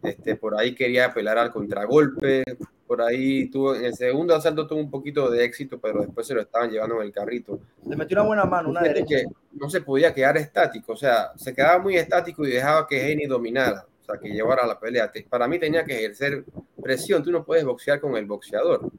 este, 0.03 0.35
por 0.35 0.57
ahí 0.57 0.75
quería 0.75 1.07
apelar 1.07 1.37
al 1.37 1.51
contragolpe, 1.51 2.43
por 2.89 3.03
ahí 3.03 3.51
tuvo, 3.51 3.75
en 3.75 3.85
el 3.85 3.93
segundo 3.93 4.35
asalto 4.35 4.65
tuvo 4.65 4.79
un 4.79 4.89
poquito 4.89 5.29
de 5.29 5.45
éxito, 5.45 5.79
pero 5.79 6.01
después 6.01 6.25
se 6.25 6.33
lo 6.33 6.41
estaban 6.41 6.71
llevando 6.71 6.95
en 6.95 7.03
el 7.03 7.11
carrito. 7.11 7.59
Le 7.87 7.95
metió 7.95 8.17
una 8.17 8.25
buena 8.25 8.45
mano, 8.45 8.69
una 8.69 8.81
derecha. 8.81 9.05
Que 9.07 9.25
no 9.53 9.69
se 9.69 9.81
podía 9.81 10.11
quedar 10.11 10.35
estático, 10.37 10.93
o 10.93 10.97
sea, 10.97 11.31
se 11.35 11.53
quedaba 11.53 11.77
muy 11.77 11.97
estático 11.97 12.43
y 12.45 12.49
dejaba 12.49 12.87
que 12.87 12.99
Haney 12.99 13.27
dominara, 13.27 13.85
o 14.01 14.05
sea, 14.05 14.19
que 14.19 14.29
llevara 14.29 14.65
la 14.65 14.79
pelea. 14.79 15.11
Para 15.29 15.47
mí 15.47 15.59
tenía 15.59 15.85
que 15.85 15.99
ejercer 15.99 16.43
presión, 16.81 17.23
tú 17.23 17.31
no 17.31 17.45
puedes 17.45 17.63
boxear 17.63 18.01
con 18.01 18.17
el 18.17 18.25
boxeador. 18.25 18.89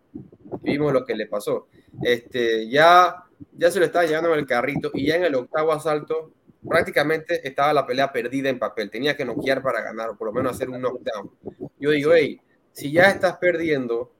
Vimos 0.62 0.92
lo 0.92 1.04
que 1.04 1.16
le 1.16 1.26
pasó 1.26 1.66
este, 2.02 2.68
ya, 2.68 3.24
ya 3.52 3.70
se 3.70 3.78
lo 3.78 3.86
estaba 3.86 4.06
llevando 4.06 4.32
en 4.32 4.40
el 4.40 4.46
carrito 4.46 4.90
y 4.94 5.06
ya 5.06 5.16
en 5.16 5.24
el 5.24 5.34
octavo 5.34 5.72
asalto 5.72 6.32
prácticamente 6.66 7.46
estaba 7.46 7.72
la 7.72 7.86
pelea 7.86 8.12
perdida 8.12 8.48
en 8.48 8.58
papel. 8.58 8.90
Tenía 8.90 9.16
que 9.16 9.24
noquear 9.24 9.62
para 9.62 9.82
ganar 9.82 10.10
o 10.10 10.16
por 10.16 10.28
lo 10.28 10.32
menos 10.32 10.52
hacer 10.52 10.68
un 10.68 10.80
knockdown. 10.80 11.30
Yo 11.78 11.90
digo, 11.90 12.12
hey, 12.14 12.40
si 12.80 12.90
ya 12.90 13.10
estás 13.10 13.36
perdiendo, 13.36 14.10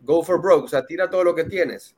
go 0.00 0.22
for 0.22 0.40
broke, 0.40 0.64
o 0.64 0.68
sea, 0.68 0.86
tira 0.86 1.10
todo 1.10 1.24
lo 1.24 1.34
que 1.34 1.44
tienes, 1.44 1.94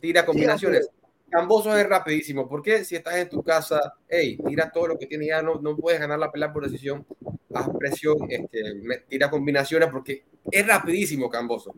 tira 0.00 0.24
combinaciones. 0.24 0.88
Camboso 1.28 1.76
es 1.76 1.88
rapidísimo. 1.88 2.48
porque 2.48 2.84
si 2.84 2.96
estás 2.96 3.14
en 3.16 3.28
tu 3.28 3.42
casa, 3.42 3.94
hey, 4.08 4.36
tira 4.46 4.70
todo 4.70 4.88
lo 4.88 4.98
que 4.98 5.06
tienes, 5.06 5.28
ya 5.28 5.42
no, 5.42 5.60
no 5.60 5.76
puedes 5.76 6.00
ganar 6.00 6.18
la 6.18 6.30
pelea 6.30 6.52
por 6.52 6.64
decisión, 6.64 7.06
haz 7.54 7.68
presión, 7.78 8.16
este, 8.28 8.62
tira 9.08 9.30
combinaciones 9.30 9.88
porque 9.90 10.24
es 10.50 10.66
rapidísimo 10.66 11.30
Camboso. 11.30 11.74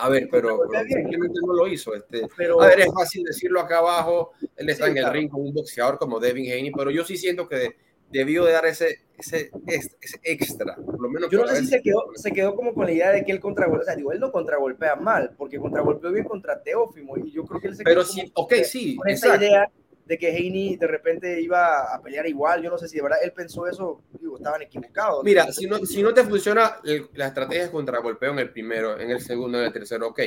A 0.00 0.08
ver, 0.08 0.28
pero, 0.30 0.60
simplemente 0.86 1.40
no 1.44 1.52
lo 1.54 1.66
hizo. 1.66 1.92
Este, 1.92 2.22
a 2.22 2.66
ver, 2.66 2.80
es 2.80 2.94
fácil 2.94 3.24
decirlo 3.24 3.60
acá 3.60 3.78
abajo. 3.78 4.30
Él 4.56 4.70
está 4.70 4.86
en 4.86 4.98
el 4.98 5.12
ring 5.12 5.28
con 5.28 5.40
un 5.40 5.52
boxeador 5.52 5.98
como 5.98 6.20
Devin 6.20 6.52
Haney, 6.52 6.70
pero 6.70 6.92
yo 6.92 7.04
sí 7.04 7.16
siento 7.16 7.48
que 7.48 7.76
debió 8.10 8.44
de 8.44 8.52
dar 8.52 8.66
ese, 8.66 9.00
ese, 9.18 9.50
ese 9.66 10.20
extra. 10.22 10.76
Por 10.76 11.00
lo 11.00 11.08
menos 11.08 11.30
yo 11.30 11.40
no 11.40 11.48
sé 11.48 11.60
si 11.60 11.66
se 11.66 11.82
quedó, 11.82 12.04
se 12.14 12.32
quedó 12.32 12.54
como 12.54 12.74
con 12.74 12.86
la 12.86 12.92
idea 12.92 13.10
de 13.10 13.24
que 13.24 13.32
él 13.32 13.40
contragolpea. 13.40 13.82
O 13.82 13.84
sea, 13.84 13.96
digo, 13.96 14.12
él 14.12 14.20
no 14.20 14.32
contragolpea 14.32 14.96
mal, 14.96 15.34
porque 15.36 15.58
contragolpeó 15.58 16.12
bien 16.12 16.24
contra 16.24 16.62
Teófimo. 16.62 17.16
Y 17.16 17.30
yo 17.32 17.44
creo 17.44 17.60
que 17.60 17.68
él 17.68 17.76
se 17.76 17.84
quedó 17.84 17.94
Pero 17.94 18.04
sí, 18.04 18.30
ok, 18.34 18.54
sí. 18.64 18.96
Con 18.96 19.08
esa 19.08 19.36
idea 19.36 19.70
de 20.08 20.16
que 20.16 20.28
Haney 20.28 20.76
de 20.76 20.86
repente 20.86 21.40
iba 21.40 21.94
a 21.94 22.00
pelear 22.00 22.26
igual. 22.26 22.62
Yo 22.62 22.70
no 22.70 22.78
sé 22.78 22.88
si 22.88 22.96
de 22.96 23.02
verdad 23.02 23.18
él 23.22 23.32
pensó 23.32 23.66
eso, 23.66 24.00
digo, 24.18 24.38
estaban 24.38 24.62
equivocados. 24.62 25.22
Mira, 25.22 25.52
si 25.52 25.66
no, 25.66 25.84
si 25.84 26.02
no 26.02 26.14
te 26.14 26.24
funciona 26.24 26.78
la 27.14 27.26
estrategia 27.26 27.70
contra 27.70 28.00
golpeo 28.00 28.32
en 28.32 28.38
el 28.38 28.50
primero, 28.50 28.98
en 28.98 29.10
el 29.10 29.20
segundo, 29.20 29.58
en 29.58 29.66
el 29.66 29.72
tercero, 29.72 30.08
ok. 30.08 30.20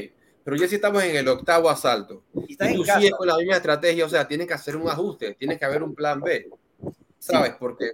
Pero 0.44 0.58
ya 0.58 0.68
si 0.68 0.76
estamos 0.76 1.04
en 1.04 1.16
el 1.16 1.28
octavo 1.28 1.70
asalto 1.70 2.24
y, 2.48 2.56
tú 2.56 2.84
sigues 2.84 3.12
con 3.12 3.28
la 3.28 3.38
misma 3.38 3.58
estrategia, 3.58 4.06
o 4.06 4.10
sea, 4.10 4.28
tienes 4.28 4.48
que 4.48 4.54
hacer 4.54 4.76
un 4.76 4.88
ajuste, 4.88 5.36
tienes 5.36 5.60
que 5.60 5.66
haber 5.66 5.84
un 5.84 5.94
plan 5.94 6.20
B. 6.22 6.50
¿Sabes? 7.22 7.54
Porque 7.60 7.92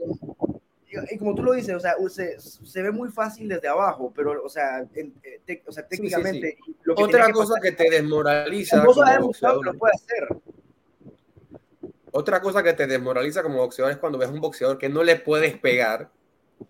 y 1.12 1.18
como 1.18 1.35
tú 1.35 1.44
lo 1.44 1.53
dices, 1.53 1.75
o 1.75 1.79
sea, 1.79 1.95
se, 2.09 2.39
se, 2.39 2.81
ve 2.81 2.91
muy 2.91 3.09
fácil 3.09 3.47
desde 3.50 3.68
abajo, 3.68 4.12
pero, 4.15 4.41
o 4.44 4.50
sea, 4.50 4.85
eh, 4.95 5.62
o 5.65 5.71
sea 5.71 5.88
técnicamente. 5.88 6.57
Otra 6.95 7.31
cosa 7.31 7.59
que 7.62 7.74
te 7.74 7.89
desmoraliza. 7.89 8.83
Como 8.83 9.63
lo 9.63 9.73
puede 9.73 9.94
hacer. 9.94 10.28
Otra 12.11 12.42
cosa 12.42 12.63
que 12.63 12.73
te 12.73 12.87
desmoraliza 12.87 13.44
como 13.44 13.57
boxeador 13.57 13.92
es 13.92 13.97
cuando 13.97 14.18
ves 14.18 14.30
un 14.30 14.40
boxeador 14.40 14.78
que 14.78 14.90
no 14.90 15.04
le 15.04 15.18
puedes 15.18 15.57
pegar, 15.57 16.09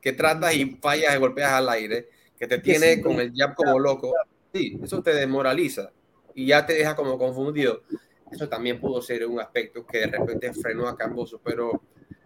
que 0.02 0.12
tratas 0.12 0.56
y 0.56 0.78
fallas 0.82 1.16
y 1.16 1.20
golpeas 1.20 1.52
al 1.52 1.70
aire, 1.70 2.10
que 2.38 2.48
te 2.48 2.58
tiene 2.58 3.02
con 3.02 3.20
el 3.20 3.32
jab 3.36 3.56
como 3.56 3.80
loco. 3.80 4.14
Sí, 4.54 4.80
eso 4.84 5.02
te 5.04 5.14
desmoraliza 5.14 5.92
y 6.34 6.48
ya 6.48 6.66
te 6.66 6.74
deja 6.74 6.96
como 6.96 7.18
confundido. 7.18 7.84
Eso 8.32 8.50
también 8.50 8.82
pudo 8.82 9.02
ser 9.02 9.26
un 9.26 9.40
aspecto 9.40 9.86
que 9.86 10.00
de 10.00 10.08
repente 10.08 10.52
frenó 10.54 10.88
a 10.88 10.98
Camboso, 10.98 11.40
pero 11.42 11.82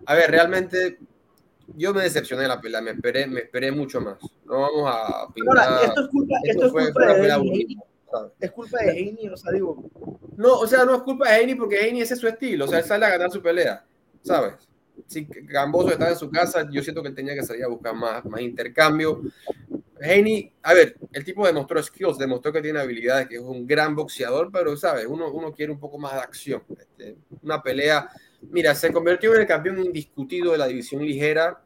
a 0.06 0.16
ver, 0.16 0.32
realmente 0.32 1.00
yo 1.76 1.94
me 1.94 2.04
decepcioné 2.04 2.44
de 2.44 2.48
la 2.50 2.62
pelea, 2.62 2.82
me 2.82 2.92
esperé, 2.92 3.28
me 3.28 3.42
esperé 3.42 3.72
mucho 3.72 4.02
más. 4.02 4.18
No 4.46 4.62
vamos 4.62 4.92
a 4.94 5.28
pintar. 5.34 5.84
esto 5.84 6.02
es 6.02 6.08
culpa, 6.10 6.36
esto, 6.44 6.66
es 6.66 6.72
culpa 6.72 7.14
de 7.14 7.78
es 8.40 8.52
culpa 8.52 8.78
de 8.80 8.92
Haney, 8.92 9.30
o 9.30 9.38
sea, 9.38 9.52
digo. 9.52 9.90
No, 10.36 10.60
o 10.60 10.68
sea, 10.68 10.86
no 10.86 10.96
es 10.96 11.02
culpa 11.02 11.30
de 11.30 11.36
Haney 11.36 11.56
porque 11.56 11.80
Haney 11.80 12.02
ese 12.02 12.16
es 12.16 12.20
su 12.20 12.28
estilo, 12.28 12.66
o 12.66 12.68
sea, 12.68 12.80
él 12.80 12.86
sale 12.86 13.06
a 13.06 13.10
ganar 13.10 13.32
su 13.32 13.42
pelea, 13.42 13.86
¿sabes? 14.22 14.54
Si 15.08 15.26
Gamboso 15.26 15.92
estaba 15.92 16.12
en 16.12 16.18
su 16.18 16.30
casa, 16.30 16.68
yo 16.70 16.84
siento 16.84 17.02
que 17.02 17.10
él 17.10 17.16
tenía 17.16 17.34
que 17.34 17.44
salir 17.44 17.64
a 17.64 17.70
buscar 17.70 17.96
más, 17.96 18.24
más 18.26 18.42
intercambio. 18.42 19.22
Haney, 20.02 20.52
a 20.64 20.74
ver, 20.74 20.96
el 21.14 21.24
tipo 21.24 21.46
demostró 21.46 21.82
skills, 21.82 22.18
demostró 22.18 22.52
que 22.52 22.62
tiene 22.62 22.80
habilidades, 22.80 23.28
que 23.28 23.36
es 23.36 23.42
un 23.42 23.68
gran 23.68 23.96
boxeador, 23.96 24.52
pero, 24.52 24.76
¿sabes? 24.76 25.06
Uno, 25.06 25.32
uno 25.32 25.54
quiere 25.54 25.72
un 25.72 25.80
poco 25.80 25.98
más 25.98 26.14
de 26.14 26.20
acción. 26.20 26.64
Este, 26.78 27.18
una 27.42 27.62
pelea, 27.62 28.10
mira, 28.50 28.76
se 28.76 28.92
convirtió 28.92 29.34
en 29.36 29.42
el 29.42 29.48
campeón 29.48 29.80
indiscutido 29.80 30.52
de 30.52 30.58
la 30.58 30.68
división 30.68 31.04
ligera, 31.04 31.62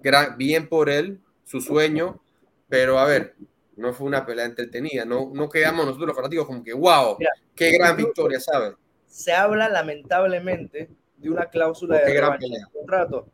gran, 0.00 0.36
bien 0.36 0.68
por 0.68 0.88
él, 0.88 1.20
su 1.44 1.60
sueño, 1.60 2.20
pero 2.68 2.98
a 2.98 3.04
ver, 3.04 3.34
no 3.76 3.92
fue 3.92 4.06
una 4.06 4.24
pelea 4.24 4.44
entretenida, 4.44 5.04
no, 5.04 5.30
no 5.32 5.48
quedamos 5.48 5.86
nosotros 5.86 6.08
los 6.08 6.16
fanáticos 6.16 6.46
como 6.46 6.62
que, 6.62 6.72
wow, 6.72 7.16
qué 7.54 7.72
gran 7.72 7.96
victoria, 7.96 8.40
¿sabes? 8.40 8.74
Se 9.06 9.32
habla 9.32 9.68
lamentablemente 9.68 10.90
de 11.16 11.30
una 11.30 11.46
cláusula 11.46 11.98
de 11.98 12.12
revancha 12.12 12.46
en 12.46 12.54
el 12.54 12.68
contrato. 12.72 13.28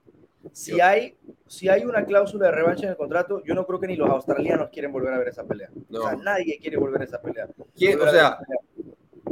Si 0.52 0.80
hay, 0.80 1.16
si 1.46 1.68
hay 1.68 1.84
una 1.84 2.04
cláusula 2.04 2.46
de 2.46 2.52
revancha 2.52 2.84
en 2.84 2.90
el 2.90 2.96
contrato, 2.96 3.42
yo 3.44 3.54
no 3.54 3.66
creo 3.66 3.80
que 3.80 3.86
ni 3.86 3.96
los 3.96 4.08
australianos 4.08 4.70
quieren 4.70 4.92
volver 4.92 5.12
a 5.12 5.18
ver 5.18 5.28
esa 5.28 5.44
pelea. 5.44 5.70
O 5.90 6.02
sea, 6.02 6.16
nadie 6.16 6.58
quiere 6.60 6.76
volver 6.76 7.02
a 7.02 7.04
esa 7.04 7.20
pelea. 7.20 7.48
o 7.56 8.10
sea, 8.10 8.38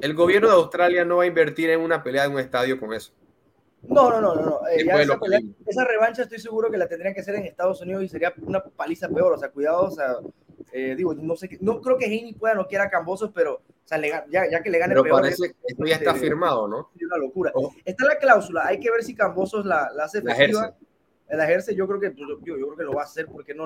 el 0.00 0.14
gobierno 0.14 0.48
de 0.48 0.54
Australia 0.54 1.04
no 1.04 1.16
va 1.18 1.24
a 1.24 1.26
invertir 1.26 1.70
en 1.70 1.80
una 1.80 2.02
pelea 2.02 2.24
en 2.24 2.32
un 2.32 2.40
estadio 2.40 2.78
con 2.78 2.92
eso. 2.92 3.12
No, 3.88 4.10
no, 4.10 4.20
no, 4.20 4.34
no. 4.34 4.60
Eh, 4.68 4.82
esa, 4.82 5.18
esa, 5.66 5.84
revancha 5.84 6.22
estoy 6.22 6.38
seguro 6.38 6.70
que 6.70 6.78
la 6.78 6.88
tendrían 6.88 7.14
que 7.14 7.20
hacer 7.20 7.36
en 7.36 7.44
Estados 7.44 7.80
Unidos 7.80 8.04
y 8.04 8.08
sería 8.08 8.32
una 8.42 8.62
paliza 8.62 9.08
peor. 9.08 9.32
O 9.32 9.38
sea, 9.38 9.50
cuidado, 9.50 9.84
o 9.84 9.90
sea, 9.90 10.16
eh, 10.72 10.94
digo, 10.96 11.14
no 11.14 11.36
sé, 11.36 11.56
no 11.60 11.80
creo 11.80 11.96
que 11.96 12.06
Heini 12.06 12.34
pueda 12.34 12.54
no 12.54 12.66
quiera 12.66 12.90
Cambosos, 12.90 13.30
pero 13.34 13.54
o 13.54 13.88
sea, 13.88 13.98
ya, 13.98 14.26
ya, 14.50 14.62
que 14.62 14.70
le 14.70 14.78
gane 14.78 14.94
pero 14.94 15.14
parece 15.14 15.50
que 15.50 15.56
esto 15.68 15.84
ya 15.86 15.96
está 15.96 16.14
firmado, 16.14 16.66
¿no? 16.66 16.90
Es 16.96 17.02
una 17.02 17.16
locura. 17.18 17.52
Oh. 17.54 17.72
Está 17.84 18.04
la 18.04 18.18
cláusula, 18.18 18.66
hay 18.66 18.80
que 18.80 18.90
ver 18.90 19.04
si 19.04 19.14
Cambosos 19.14 19.64
la, 19.64 19.90
la 19.94 20.04
hace 20.04 20.18
efectiva. 20.18 20.74
El 21.28 21.40
ejerce 21.40 21.75
yo 21.75 21.87
creo 21.88 22.00
que 22.00 22.11
pues, 22.11 22.28
yo, 22.45 22.56
yo, 22.56 22.66
creo 22.66 22.76
que 22.76 22.85
lo 22.85 22.92
va 22.92 23.02
a 23.02 23.04
hacer 23.04 23.26
porque 23.26 23.52
no, 23.52 23.64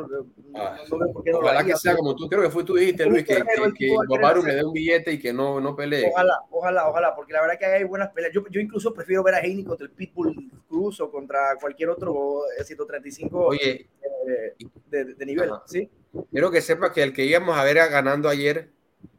ah, 0.55 0.79
no, 0.90 0.99
no 0.99 1.12
por 1.12 1.23
qué 1.23 1.31
no 1.31 1.38
ojalá 1.38 1.64
que 1.64 1.76
sea 1.76 1.95
como 1.95 2.17
tú 2.17 2.29
creo 2.29 2.43
que 2.43 2.50
fue 2.50 2.64
tú 2.64 2.75
dijiste 2.75 3.05
Luis 3.05 3.25
que, 3.25 3.35
que, 3.35 3.43
que 3.43 4.47
le 4.47 4.55
dé 4.55 4.64
un 4.64 4.73
billete 4.73 5.12
y 5.12 5.19
que 5.19 5.33
no, 5.33 5.61
no 5.61 5.76
pelee. 5.76 6.11
Ojalá 6.11 6.40
ojalá 6.50 6.88
ojalá 6.88 7.14
porque 7.14 7.33
la 7.33 7.43
verdad 7.43 7.59
que 7.59 7.67
hay 7.67 7.85
buenas 7.85 8.11
peleas. 8.11 8.33
Yo, 8.33 8.43
yo 8.50 8.61
incluso 8.61 8.95
prefiero 8.95 9.23
ver 9.23 9.35
a 9.35 9.40
Heini 9.40 9.64
contra 9.64 9.85
el 9.87 9.93
Pitbull 9.93 10.50
Cruz 10.69 11.00
o 11.00 11.11
contra 11.11 11.57
cualquier 11.61 11.90
otro 11.90 12.43
135 12.64 13.47
Oye, 13.47 13.88
eh, 14.26 14.55
de, 14.90 15.14
de, 15.14 15.26
nivel 15.26 15.50
sí 15.67 15.90
quiero 16.31 16.50
que 16.50 16.61
sepas 16.61 16.90
que 16.93 17.02
el 17.02 17.12
que 17.12 17.25
íbamos 17.25 17.57
a 17.57 17.64
ver 17.64 17.76
ganando 17.76 18.29
ayer 18.29 18.71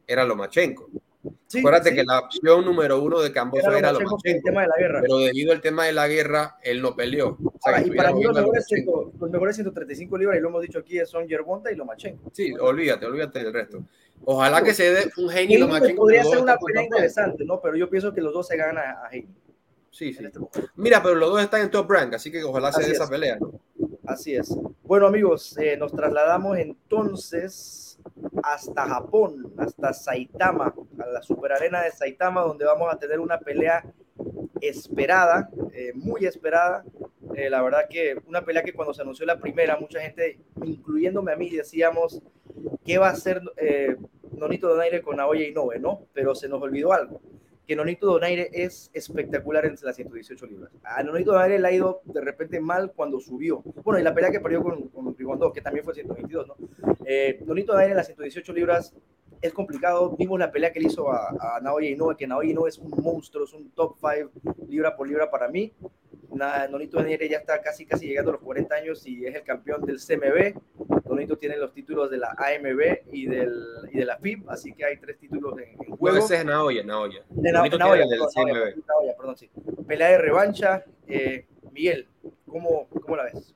era 0.06 0.24
Lomachenko 0.24 0.88
Sí, 1.52 1.58
Acuérdate 1.58 1.94
que 1.94 2.02
la 2.02 2.20
opción 2.20 2.64
número 2.64 3.02
uno 3.02 3.20
de 3.20 3.30
Camboya 3.30 3.68
era, 3.68 3.78
era 3.78 3.92
Lomachenko, 3.92 4.20
el 4.24 4.42
tema 4.42 4.62
de 4.62 4.68
la 4.68 4.76
guerra. 4.78 5.00
pero 5.02 5.18
debido 5.18 5.52
al 5.52 5.60
tema 5.60 5.84
de 5.84 5.92
la 5.92 6.08
guerra, 6.08 6.56
él 6.62 6.80
no 6.80 6.96
peleó. 6.96 7.36
O 7.44 7.52
sea, 7.62 7.86
y 7.86 7.90
para 7.90 8.14
mí 8.14 8.22
los 8.22 8.34
mejores, 8.34 8.66
los 9.20 9.30
mejores, 9.30 9.56
135 9.56 10.16
libras, 10.16 10.38
y 10.38 10.40
lo 10.40 10.48
hemos 10.48 10.62
dicho 10.62 10.78
aquí, 10.78 10.98
son 11.04 11.28
Yerbonta 11.28 11.70
y 11.70 11.74
Lomachenko. 11.74 12.30
Sí, 12.32 12.54
olvídate, 12.58 13.04
olvídate 13.04 13.44
del 13.44 13.52
resto. 13.52 13.84
Ojalá 14.24 14.62
que 14.64 14.72
se 14.72 14.94
dé 14.94 15.10
un 15.18 15.28
genio 15.28 15.58
Lomachenko. 15.58 16.00
Podría 16.00 16.24
ser 16.24 16.38
una 16.38 16.56
pelea 16.56 16.84
interesante, 16.84 17.44
¿no? 17.44 17.60
Pero 17.60 17.76
yo 17.76 17.90
pienso 17.90 18.14
que 18.14 18.22
los 18.22 18.32
dos 18.32 18.48
se 18.48 18.56
ganan 18.56 18.78
a, 18.78 18.90
a 19.04 19.10
Sí, 19.10 20.14
sí. 20.14 20.24
Este 20.24 20.40
Mira, 20.76 21.02
pero 21.02 21.16
los 21.16 21.28
dos 21.28 21.42
están 21.42 21.60
en 21.60 21.70
top 21.70 21.90
rank, 21.90 22.14
así 22.14 22.32
que 22.32 22.42
ojalá 22.42 22.72
se 22.72 22.82
dé 22.82 22.92
esa 22.92 23.10
pelea. 23.10 23.36
¿no? 23.38 23.60
Así 24.06 24.34
es. 24.34 24.56
Bueno, 24.84 25.06
amigos, 25.06 25.54
eh, 25.58 25.76
nos 25.76 25.92
trasladamos 25.92 26.56
entonces 26.56 27.91
hasta 28.42 28.86
Japón, 28.86 29.52
hasta 29.56 29.92
Saitama, 29.92 30.74
a 30.98 31.06
la 31.06 31.22
super 31.22 31.52
arena 31.52 31.82
de 31.82 31.90
Saitama, 31.90 32.42
donde 32.42 32.64
vamos 32.64 32.92
a 32.92 32.98
tener 32.98 33.20
una 33.20 33.38
pelea 33.38 33.84
esperada, 34.60 35.48
eh, 35.72 35.92
muy 35.94 36.26
esperada. 36.26 36.84
Eh, 37.34 37.48
la 37.48 37.62
verdad 37.62 37.86
que 37.88 38.20
una 38.26 38.44
pelea 38.44 38.62
que 38.62 38.72
cuando 38.72 38.92
se 38.92 39.02
anunció 39.02 39.24
la 39.26 39.38
primera, 39.38 39.78
mucha 39.78 40.00
gente, 40.00 40.38
incluyéndome 40.64 41.32
a 41.32 41.36
mí, 41.36 41.50
decíamos, 41.50 42.20
¿qué 42.84 42.98
va 42.98 43.08
a 43.08 43.12
hacer 43.12 43.40
eh, 43.56 43.96
Nonito 44.32 44.68
Donaire 44.68 45.02
con 45.02 45.16
Naoya 45.16 45.46
Inoue? 45.46 45.78
¿no? 45.78 46.06
Pero 46.12 46.34
se 46.34 46.48
nos 46.48 46.60
olvidó 46.60 46.92
algo 46.92 47.20
que 47.66 47.76
Nonito 47.76 48.06
Donaire 48.06 48.50
es 48.52 48.90
espectacular 48.92 49.64
en 49.66 49.76
las 49.82 49.96
118 49.96 50.46
libras. 50.46 50.72
A 50.82 51.02
Nonito 51.02 51.32
Donaire 51.32 51.58
le 51.58 51.68
ha 51.68 51.72
ido 51.72 52.02
de 52.04 52.20
repente 52.20 52.60
mal 52.60 52.92
cuando 52.92 53.20
subió. 53.20 53.62
Bueno, 53.84 54.00
y 54.00 54.02
la 54.02 54.14
pelea 54.14 54.30
que 54.30 54.40
perdió 54.40 54.62
con, 54.62 54.88
con 54.88 55.16
Rigondo, 55.16 55.52
que 55.52 55.60
también 55.60 55.84
fue 55.84 55.94
122, 55.94 56.48
¿no? 56.48 56.56
Eh, 57.04 57.40
Nonito 57.46 57.72
Donaire 57.72 57.92
en 57.92 57.96
las 57.96 58.06
118 58.06 58.52
libras 58.52 58.94
es 59.40 59.52
complicado. 59.52 60.16
Vimos 60.16 60.38
la 60.38 60.50
pelea 60.50 60.72
que 60.72 60.80
le 60.80 60.86
hizo 60.86 61.10
a, 61.10 61.28
a 61.28 61.60
Naoya 61.60 61.90
Inoue, 61.90 62.16
que 62.16 62.26
Naoya 62.26 62.50
Inoue 62.50 62.68
es 62.68 62.78
un 62.78 62.90
monstruo, 63.02 63.44
es 63.44 63.52
un 63.52 63.70
top 63.70 63.96
5 63.98 64.30
libra 64.68 64.96
por 64.96 65.08
libra 65.08 65.30
para 65.30 65.48
mí. 65.48 65.72
Nonito 66.70 66.98
Daniel 66.98 67.28
ya 67.28 67.38
está 67.38 67.60
casi 67.60 67.86
casi 67.86 68.06
llegando 68.06 68.30
a 68.30 68.34
los 68.34 68.42
40 68.42 68.74
años 68.74 69.06
y 69.06 69.26
es 69.26 69.34
el 69.34 69.42
campeón 69.42 69.84
del 69.84 69.98
CMB. 69.98 70.60
Nonito 71.14 71.36
tiene 71.36 71.56
los 71.56 71.72
títulos 71.72 72.10
de 72.10 72.18
la 72.18 72.34
AMB 72.36 73.12
y, 73.12 73.26
del, 73.26 73.52
y 73.92 73.98
de 73.98 74.04
la 74.04 74.16
FIB, 74.18 74.48
así 74.48 74.72
que 74.72 74.84
hay 74.84 74.96
tres 74.98 75.18
títulos 75.18 75.58
en, 75.58 75.76
en 75.82 75.96
juego. 75.96 76.16
ese 76.16 76.36
es 76.36 76.44
Naoya, 76.44 76.82
Naoya. 76.82 77.22
De 77.28 77.52
Naoya, 77.52 77.76
Naoya, 77.76 78.06
del 78.06 78.20
CMB. 78.20 78.86
Naoya, 78.86 79.16
perdón, 79.16 79.36
sí. 79.36 79.50
Pelea 79.86 80.08
de 80.08 80.18
revancha. 80.18 80.84
Eh, 81.06 81.46
Miguel, 81.72 82.08
¿cómo, 82.46 82.88
¿cómo, 82.88 83.16
la 83.16 83.24
ves? 83.24 83.54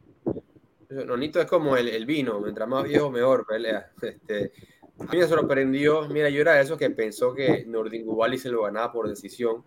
Nonito 0.91 1.41
es 1.41 1.47
como 1.47 1.77
el, 1.77 1.89
el, 1.89 2.07
vino, 2.07 2.41
mientras 2.41 2.69
más 2.69 2.85
viejo 2.85 3.11
mejor 3.11 3.47
pelea. 3.47 3.91
Este, 4.03 4.53
a 4.99 5.05
mí 5.05 5.19
me 5.19 5.27
sorprendió, 5.27 6.09
mira, 6.09 6.31
yo 6.31 6.41
era 6.41 6.55
de 6.55 6.63
esos 6.63 6.79
que 6.79 6.89
pensó 6.91 7.35
que 7.35 7.65
Nordin 7.67 8.07
Gubali 8.07 8.39
se 8.39 8.49
lo 8.49 8.63
ganaba 8.63 8.93
por 8.93 9.09
decisión 9.09 9.63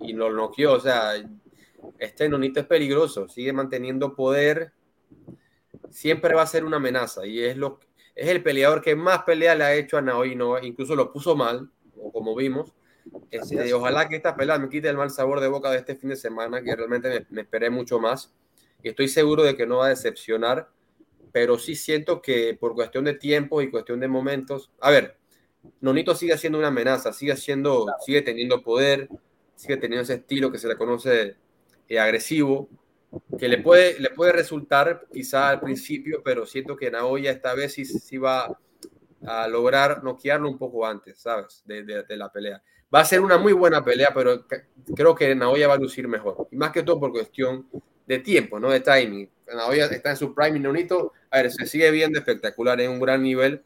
y 0.00 0.12
lo 0.12 0.32
noqueó, 0.32 0.72
o 0.72 0.80
sea, 0.80 1.12
este 1.98 2.28
Nonito 2.28 2.60
es 2.60 2.66
peligroso, 2.66 3.28
sigue 3.28 3.52
manteniendo 3.52 4.14
poder, 4.16 4.72
siempre 5.94 6.34
va 6.34 6.42
a 6.42 6.46
ser 6.46 6.64
una 6.64 6.78
amenaza 6.78 7.24
y 7.24 7.40
es, 7.40 7.56
lo, 7.56 7.78
es 8.16 8.28
el 8.28 8.42
peleador 8.42 8.82
que 8.82 8.96
más 8.96 9.22
pelea 9.22 9.54
le 9.54 9.64
ha 9.64 9.74
hecho 9.74 9.96
a 9.96 10.02
Naoya 10.02 10.34
incluso 10.62 10.96
lo 10.96 11.12
puso 11.12 11.36
mal, 11.36 11.70
como 12.12 12.34
vimos. 12.34 12.74
Este, 13.30 13.72
ojalá 13.72 14.08
que 14.08 14.16
esta 14.16 14.34
pelea 14.34 14.58
me 14.58 14.68
quite 14.68 14.88
el 14.88 14.96
mal 14.96 15.10
sabor 15.10 15.40
de 15.40 15.46
boca 15.46 15.70
de 15.70 15.78
este 15.78 15.94
fin 15.94 16.10
de 16.10 16.16
semana, 16.16 16.62
que 16.62 16.74
realmente 16.74 17.08
me, 17.08 17.26
me 17.30 17.40
esperé 17.42 17.70
mucho 17.70 18.00
más. 18.00 18.34
Y 18.82 18.88
estoy 18.88 19.08
seguro 19.08 19.44
de 19.44 19.56
que 19.56 19.66
no 19.66 19.78
va 19.78 19.86
a 19.86 19.90
decepcionar, 19.90 20.68
pero 21.30 21.58
sí 21.58 21.76
siento 21.76 22.20
que 22.20 22.56
por 22.58 22.74
cuestión 22.74 23.04
de 23.04 23.14
tiempo 23.14 23.62
y 23.62 23.70
cuestión 23.70 24.00
de 24.00 24.08
momentos, 24.08 24.72
a 24.80 24.90
ver, 24.90 25.16
Nonito 25.80 26.14
sigue 26.14 26.36
siendo 26.38 26.58
una 26.58 26.68
amenaza, 26.68 27.12
sigue 27.12 27.36
siendo, 27.36 27.86
sigue 28.04 28.22
teniendo 28.22 28.62
poder, 28.62 29.08
sigue 29.54 29.76
teniendo 29.76 30.02
ese 30.02 30.14
estilo 30.14 30.50
que 30.50 30.58
se 30.58 30.66
le 30.66 30.76
conoce 30.76 31.36
eh, 31.88 31.98
agresivo, 32.00 32.68
que 33.38 33.48
le 33.48 33.58
puede, 33.58 33.98
le 34.00 34.10
puede 34.10 34.32
resultar 34.32 35.06
quizá 35.12 35.48
al 35.48 35.60
principio, 35.60 36.22
pero 36.24 36.46
siento 36.46 36.76
que 36.76 36.90
Naoya 36.90 37.30
esta 37.30 37.54
vez 37.54 37.74
sí, 37.74 37.84
sí 37.84 38.18
va 38.18 38.58
a 39.26 39.48
lograr 39.48 40.02
noquearlo 40.02 40.48
un 40.48 40.58
poco 40.58 40.86
antes, 40.86 41.18
¿sabes? 41.18 41.62
De, 41.64 41.82
de, 41.82 42.02
de, 42.02 42.16
la 42.16 42.30
pelea. 42.30 42.62
Va 42.94 43.00
a 43.00 43.04
ser 43.04 43.20
una 43.20 43.38
muy 43.38 43.52
buena 43.52 43.84
pelea, 43.84 44.12
pero 44.14 44.46
creo 44.94 45.14
que 45.14 45.34
Naoya 45.34 45.68
va 45.68 45.74
a 45.74 45.78
lucir 45.78 46.06
mejor. 46.06 46.48
Y 46.50 46.56
más 46.56 46.72
que 46.72 46.82
todo 46.82 47.00
por 47.00 47.10
cuestión 47.12 47.68
de 48.06 48.18
tiempo, 48.18 48.60
¿no? 48.60 48.70
De 48.70 48.80
timing. 48.80 49.30
Naoya 49.52 49.86
está 49.86 50.10
en 50.10 50.16
su 50.16 50.34
prime 50.34 50.58
y 50.58 50.88
a 51.30 51.36
ver, 51.38 51.50
se 51.50 51.66
sigue 51.66 51.90
viendo 51.90 52.18
espectacular, 52.18 52.80
en 52.80 52.90
un 52.90 53.00
gran 53.00 53.22
nivel, 53.22 53.62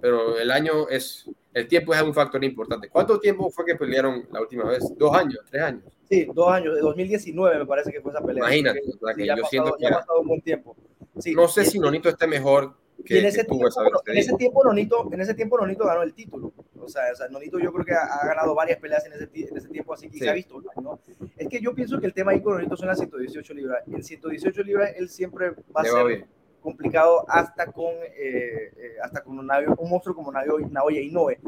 pero 0.00 0.38
el 0.38 0.50
año 0.50 0.88
es, 0.88 1.28
el 1.56 1.66
tiempo 1.66 1.94
es 1.94 2.02
un 2.02 2.12
factor 2.12 2.44
importante. 2.44 2.90
¿Cuánto 2.90 3.18
tiempo 3.18 3.50
fue 3.50 3.64
que 3.64 3.76
pelearon 3.76 4.28
la 4.30 4.42
última 4.42 4.64
vez? 4.64 4.84
¿Dos 4.94 5.16
años? 5.16 5.38
¿Tres 5.50 5.62
años? 5.62 5.84
Sí, 6.06 6.28
dos 6.34 6.52
años, 6.52 6.74
de 6.74 6.82
2019 6.82 7.60
me 7.60 7.64
parece 7.64 7.90
que 7.90 8.02
fue 8.02 8.12
esa 8.12 8.20
pelea. 8.20 8.44
Imagínate, 8.44 8.80
o 8.80 9.06
sea, 9.06 9.14
que 9.14 9.22
sí, 9.22 9.28
yo 9.28 9.34
pasado, 9.36 9.48
siento 9.48 9.76
que... 9.78 9.86
ha 9.86 9.90
pasado 9.90 10.20
un 10.20 10.28
buen 10.28 10.42
tiempo. 10.42 10.76
Sí, 11.18 11.34
no 11.34 11.48
sé 11.48 11.64
si 11.64 11.78
Nonito 11.78 12.10
esté 12.10 12.26
mejor 12.26 12.74
que, 13.02 13.20
en, 13.20 13.24
ese 13.24 13.38
que 13.38 13.44
tiempo, 13.44 13.68
en 14.06 14.18
ese 14.18 14.34
tiempo 14.34 14.64
Nonito, 14.64 15.08
en 15.10 15.20
ese 15.22 15.32
tiempo 15.32 15.58
Nonito 15.58 15.86
ganó 15.86 16.02
el 16.02 16.12
título. 16.12 16.52
O 16.78 16.88
sea, 16.88 17.04
o 17.10 17.16
sea 17.16 17.28
Nonito 17.28 17.58
yo 17.58 17.72
creo 17.72 17.86
que 17.86 17.94
ha, 17.94 18.04
ha, 18.04 18.26
ganado 18.26 18.54
varias 18.54 18.78
peleas 18.78 19.06
en 19.06 19.14
ese, 19.14 19.30
en 19.32 19.56
ese 19.56 19.68
tiempo, 19.68 19.94
así 19.94 20.08
que 20.08 20.18
sí. 20.18 20.24
se 20.24 20.28
ha 20.28 20.34
visto. 20.34 20.62
¿no? 20.82 21.00
Es 21.38 21.48
que 21.48 21.58
yo 21.58 21.74
pienso 21.74 21.98
que 21.98 22.04
el 22.04 22.12
tema 22.12 22.32
ahí 22.32 22.42
con 22.42 22.52
Nonito 22.52 22.76
son 22.76 22.88
las 22.88 22.98
118 22.98 23.54
libras. 23.54 23.82
En 23.86 24.02
118 24.02 24.62
libras 24.62 24.92
él 24.94 25.08
siempre 25.08 25.52
va 25.74 25.80
a 25.80 25.84
ser 25.84 26.26
complicado 26.66 27.24
hasta 27.28 27.70
con, 27.70 27.92
eh, 28.18 28.72
eh, 28.76 28.96
hasta 29.00 29.22
con 29.22 29.38
un, 29.38 29.48
un, 29.48 29.88
monstruo 29.88 30.16
como 30.16 30.32
Naoya 30.32 31.00
Inoue. 31.00 31.38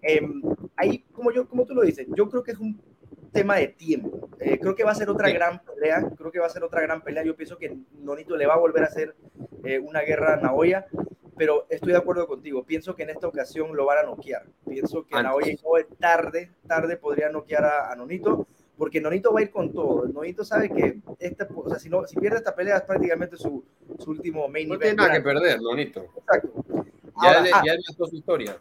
Eh, 0.00 0.20
ahí, 0.76 1.04
como, 1.12 1.32
yo, 1.32 1.48
como 1.48 1.66
tú 1.66 1.74
lo 1.74 1.82
dices, 1.82 2.06
yo 2.16 2.30
creo 2.30 2.44
que 2.44 2.52
es 2.52 2.58
un 2.58 2.80
tema 3.32 3.56
de 3.56 3.66
tiempo. 3.66 4.28
Eh, 4.38 4.60
creo 4.60 4.76
que 4.76 4.84
va 4.84 4.92
a 4.92 4.94
ser 4.94 5.10
otra 5.10 5.28
gran 5.30 5.60
pelea. 5.64 6.08
Creo 6.16 6.30
que 6.30 6.38
va 6.38 6.46
a 6.46 6.50
ser 6.50 6.62
otra 6.62 6.82
gran 6.82 7.02
pelea. 7.02 7.24
Yo 7.24 7.34
pienso 7.34 7.58
que 7.58 7.76
Nonito 7.98 8.36
le 8.36 8.46
va 8.46 8.54
a 8.54 8.58
volver 8.58 8.84
a 8.84 8.86
hacer 8.86 9.16
eh, 9.64 9.80
una 9.80 10.02
guerra 10.02 10.34
a 10.34 10.36
Naoya, 10.36 10.86
pero 11.36 11.66
estoy 11.68 11.90
de 11.90 11.98
acuerdo 11.98 12.28
contigo. 12.28 12.64
Pienso 12.64 12.94
que 12.94 13.02
en 13.02 13.10
esta 13.10 13.26
ocasión 13.26 13.76
lo 13.76 13.86
van 13.86 13.98
a 13.98 14.02
noquear. 14.04 14.46
Pienso 14.68 15.04
que 15.04 15.16
Antes. 15.16 15.24
Naoya 15.24 15.50
Inoue 15.50 15.84
tarde, 15.98 16.52
tarde 16.68 16.96
podría 16.96 17.28
noquear 17.28 17.64
a, 17.64 17.90
a, 17.90 17.96
Nonito, 17.96 18.46
porque 18.80 18.98
Nonito 18.98 19.30
va 19.30 19.40
a 19.40 19.42
ir 19.42 19.50
con 19.50 19.70
todo. 19.74 20.08
Nonito 20.08 20.42
sabe 20.42 20.70
que 20.70 21.00
esta, 21.18 21.46
o 21.54 21.68
sea, 21.68 21.78
si, 21.78 21.90
no, 21.90 22.06
si 22.06 22.16
pierde 22.16 22.38
esta 22.38 22.56
pelea 22.56 22.78
es 22.78 22.82
prácticamente 22.84 23.36
su, 23.36 23.62
su 23.98 24.10
último 24.10 24.48
main 24.48 24.70
no 24.70 24.76
event. 24.76 24.96
No 24.96 25.04
tiene 25.04 25.08
nada 25.08 25.12
que 25.12 25.20
perder, 25.20 25.60
Nonito. 25.60 26.06
Exacto. 26.16 26.64
Ya, 27.22 27.28
Ahora, 27.28 27.40
le, 27.42 27.50
ah, 27.52 27.62
ya 27.66 27.74
le 27.74 27.82
su 27.82 28.16
historia. 28.16 28.56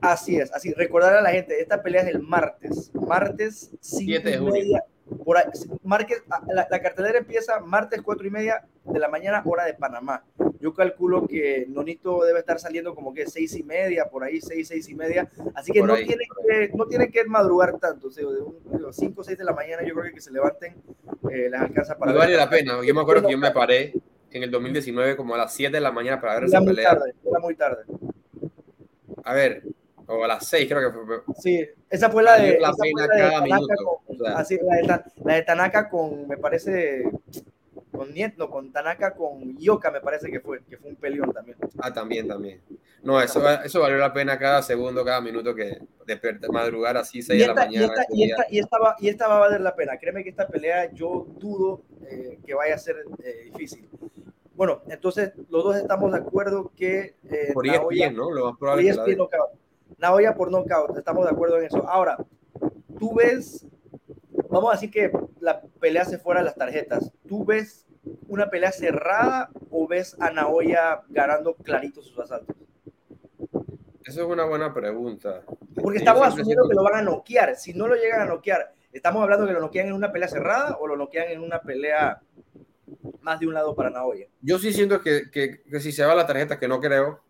Así 0.00 0.36
es, 0.36 0.50
así. 0.54 0.72
Recordar 0.72 1.14
a 1.14 1.20
la 1.20 1.28
gente, 1.28 1.60
esta 1.60 1.82
pelea 1.82 2.00
es 2.00 2.08
el 2.08 2.22
martes. 2.22 2.90
Martes, 2.94 3.70
5 3.80 4.28
y 4.30 4.40
media. 4.50 4.82
Por 5.26 5.36
martes, 5.82 6.22
la, 6.48 6.66
la, 6.70 6.80
cartelera 6.80 7.18
empieza 7.18 7.60
martes 7.60 8.00
4 8.00 8.26
y 8.26 8.30
media 8.30 8.66
de 8.84 8.98
la 8.98 9.08
mañana, 9.08 9.42
hora 9.44 9.66
de 9.66 9.74
Panamá. 9.74 10.24
Yo 10.60 10.74
calculo 10.74 11.26
que 11.26 11.66
Nonito 11.68 12.22
debe 12.24 12.40
estar 12.40 12.60
saliendo 12.60 12.94
como 12.94 13.14
que 13.14 13.26
6 13.26 13.56
y 13.56 13.62
media, 13.62 14.10
por 14.10 14.24
ahí 14.24 14.40
6, 14.40 14.68
6 14.68 14.88
y 14.88 14.94
media. 14.94 15.30
Así 15.54 15.72
que, 15.72 15.82
no, 15.82 15.94
ahí, 15.94 16.06
tienen 16.06 16.28
que 16.46 16.70
no 16.76 16.86
tienen 16.86 17.10
que 17.10 17.24
madrugar 17.24 17.78
tanto. 17.78 18.08
O 18.08 18.10
sea, 18.10 18.24
de 18.26 18.92
5 18.92 19.20
o 19.20 19.24
6 19.24 19.38
de 19.38 19.44
la 19.44 19.52
mañana 19.52 19.82
yo 19.82 19.94
creo 19.94 20.04
que, 20.04 20.12
que 20.12 20.20
se 20.20 20.30
levanten 20.30 20.74
eh, 21.30 21.48
les 21.50 21.60
alcanza 21.60 21.96
para... 21.96 22.12
Me 22.12 22.18
vale 22.18 22.36
la 22.36 22.48
pena. 22.48 22.78
Yo 22.84 22.94
me 22.94 23.00
acuerdo 23.00 23.26
que 23.26 23.32
yo 23.32 23.38
me 23.38 23.50
paré 23.50 23.94
en 24.30 24.42
el 24.42 24.50
2019 24.50 25.16
como 25.16 25.34
a 25.34 25.38
las 25.38 25.54
7 25.54 25.74
de 25.74 25.80
la 25.80 25.92
mañana 25.92 26.20
para 26.20 26.34
ver 26.34 26.44
esa 26.44 26.60
muy 26.60 26.68
pelea. 26.68 26.90
Tarde, 26.90 27.14
era 27.24 27.38
muy 27.38 27.54
tarde. 27.54 27.84
A 29.24 29.34
ver, 29.34 29.62
o 30.06 30.24
a 30.24 30.28
las 30.28 30.46
6 30.46 30.68
creo 30.68 30.92
que 30.92 30.98
fue. 30.98 31.34
Sí, 31.40 31.68
esa 31.88 32.10
fue 32.10 32.22
la 32.22 32.36
de, 32.36 32.58
la 32.58 32.70
esa 32.70 33.42
minuto. 33.42 34.00
Con, 34.06 34.16
o 34.16 34.24
sea. 34.24 34.38
así, 34.38 34.58
la, 34.62 34.76
de, 34.76 35.04
la 35.24 35.34
de 35.34 35.42
Tanaka 35.42 35.88
con, 35.88 36.26
me 36.26 36.36
parece, 36.36 37.04
con 38.00 38.14
Nieto, 38.14 38.48
con 38.48 38.72
Tanaka 38.72 39.14
con 39.14 39.58
Yoka, 39.58 39.90
me 39.90 40.00
parece 40.00 40.30
que 40.30 40.40
fue, 40.40 40.64
que 40.64 40.78
fue 40.78 40.88
un 40.88 40.96
peleón 40.96 41.34
también. 41.34 41.58
Ah, 41.78 41.92
también, 41.92 42.26
también. 42.26 42.62
No, 43.02 43.20
eso, 43.20 43.46
eso 43.62 43.80
valió 43.80 43.98
la 43.98 44.10
pena 44.10 44.38
cada 44.38 44.62
segundo, 44.62 45.04
cada 45.04 45.20
minuto 45.20 45.54
que 45.54 45.82
despertar, 46.06 46.50
madrugar 46.50 46.96
así 46.96 47.20
6 47.20 47.38
de 47.38 47.46
la 47.46 47.52
mañana. 47.52 47.84
Y 47.84 47.84
esta, 47.84 48.06
y, 48.08 48.24
esta, 48.24 48.46
y, 48.48 48.58
esta 48.58 48.78
va, 48.78 48.96
y 48.98 49.08
esta 49.10 49.28
va 49.28 49.36
a 49.36 49.40
valer 49.40 49.60
la 49.60 49.76
pena. 49.76 49.98
Créeme 49.98 50.24
que 50.24 50.30
esta 50.30 50.48
pelea 50.48 50.90
yo 50.94 51.26
dudo 51.38 51.82
eh, 52.06 52.38
que 52.46 52.54
vaya 52.54 52.74
a 52.74 52.78
ser 52.78 53.04
eh, 53.22 53.50
difícil. 53.52 53.86
Bueno, 54.54 54.80
entonces 54.88 55.32
los 55.50 55.62
dos 55.62 55.76
estamos 55.76 56.10
de 56.12 56.18
acuerdo 56.20 56.72
que... 56.74 57.16
Eh, 57.30 57.50
Por 57.52 57.66
ESPN, 57.66 58.16
¿no? 58.16 58.30
Lo 58.30 58.46
más 58.46 58.58
probable 58.58 58.88
es 58.88 58.98
que 58.98 59.14
la 59.14 59.28
Naoya 59.98 60.34
por 60.34 60.50
knockout, 60.50 60.96
estamos 60.96 61.26
de 61.26 61.32
acuerdo 61.32 61.58
en 61.58 61.66
eso. 61.66 61.86
Ahora, 61.86 62.16
tú 62.98 63.14
ves, 63.14 63.66
vamos 64.48 64.70
a 64.70 64.76
decir 64.76 64.90
que 64.90 65.12
la 65.38 65.60
pelea 65.60 66.06
se 66.06 66.16
fuera 66.16 66.40
a 66.40 66.44
las 66.44 66.54
tarjetas, 66.54 67.12
tú 67.28 67.44
ves 67.44 67.86
una 68.30 68.48
pelea 68.48 68.70
cerrada 68.70 69.50
o 69.70 69.88
ves 69.88 70.16
a 70.20 70.30
Naoya 70.30 71.02
ganando 71.08 71.54
clarito 71.54 72.00
sus 72.00 72.18
asaltos? 72.18 72.56
Eso 74.04 74.22
es 74.22 74.26
una 74.26 74.44
buena 74.44 74.72
pregunta. 74.72 75.42
Porque 75.74 75.98
estamos 75.98 76.26
asumiendo 76.26 76.68
que 76.68 76.74
lo 76.74 76.84
van 76.84 76.94
a 76.94 77.02
noquear. 77.02 77.56
Si 77.56 77.74
no 77.74 77.88
lo 77.88 77.96
llegan 77.96 78.20
a 78.20 78.26
noquear, 78.26 78.72
¿estamos 78.92 79.22
hablando 79.22 79.46
que 79.46 79.52
lo 79.52 79.60
noquean 79.60 79.88
en 79.88 79.94
una 79.94 80.12
pelea 80.12 80.28
cerrada 80.28 80.76
o 80.80 80.86
lo 80.86 80.96
noquean 80.96 81.28
en 81.28 81.40
una 81.40 81.60
pelea 81.60 82.20
más 83.20 83.40
de 83.40 83.48
un 83.48 83.54
lado 83.54 83.74
para 83.74 83.90
Naoya? 83.90 84.26
Yo 84.40 84.58
sí 84.58 84.72
siento 84.72 85.00
que, 85.00 85.30
que, 85.30 85.62
que 85.62 85.80
si 85.80 85.90
se 85.90 86.04
va 86.04 86.14
la 86.14 86.26
tarjeta, 86.26 86.58
que 86.58 86.68
no 86.68 86.80
creo, 86.80 87.20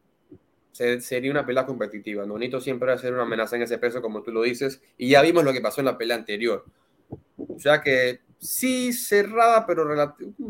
sería 0.73 1.31
una 1.31 1.47
pelea 1.47 1.65
competitiva. 1.65 2.27
Nonito 2.27 2.61
siempre 2.61 2.89
va 2.89 2.95
a 2.95 2.99
ser 2.99 3.15
una 3.15 3.23
amenaza 3.23 3.57
en 3.57 3.63
ese 3.63 3.79
peso, 3.79 4.03
como 4.03 4.23
tú 4.23 4.33
lo 4.33 4.43
dices, 4.43 4.83
y 4.99 5.09
ya 5.09 5.23
vimos 5.23 5.45
lo 5.45 5.53
que 5.53 5.63
pasó 5.63 5.81
en 5.81 5.87
la 5.87 5.97
pelea 5.97 6.17
anterior. 6.17 6.65
O 7.39 7.59
sea 7.59 7.81
que 7.81 8.21
sí 8.41 8.93
cerrada, 8.93 9.67
pero 9.67 9.87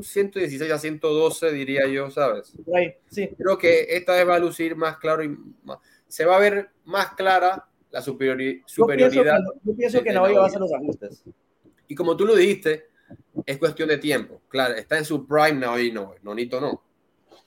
116 0.03 0.71
a 0.71 0.79
112 0.79 1.53
diría 1.53 1.87
yo, 1.89 2.11
¿sabes? 2.11 2.53
sí. 3.11 3.29
Creo 3.37 3.59
que 3.59 3.87
esta 3.91 4.15
vez 4.15 4.29
va 4.29 4.37
a 4.37 4.39
lucir 4.39 4.77
más 4.77 4.97
claro 4.99 5.25
y 5.25 5.37
se 6.09 6.25
va 6.25 6.37
a 6.37 6.41
ver 6.41 6.71
más 6.85 7.15
clara 7.15 7.67
la 7.91 8.01
superioridad. 8.01 8.65
Yo 9.65 9.77
pienso 9.77 10.03
que, 10.03 10.13
Naoya 10.13 10.39
va 10.39 10.45
a 10.45 10.49
hacer 10.49 10.61
los 10.61 10.73
ajustes. 10.73 11.25
Y 11.89 11.95
como 11.95 12.17
tú 12.17 12.25
lo 12.25 12.37
dijiste, 12.37 12.87
es 13.45 13.59
cuestión 13.59 13.89
de 13.89 13.99
tiempo. 13.99 14.41
Claro, 14.49 14.75
está 14.75 14.97
en 14.97 15.05
su 15.05 15.27
prime 15.27 15.55
Naoya 15.55 15.85
y 15.85 15.93
no, 15.93 16.15
Nonito 16.23 16.61
no. 16.61 16.83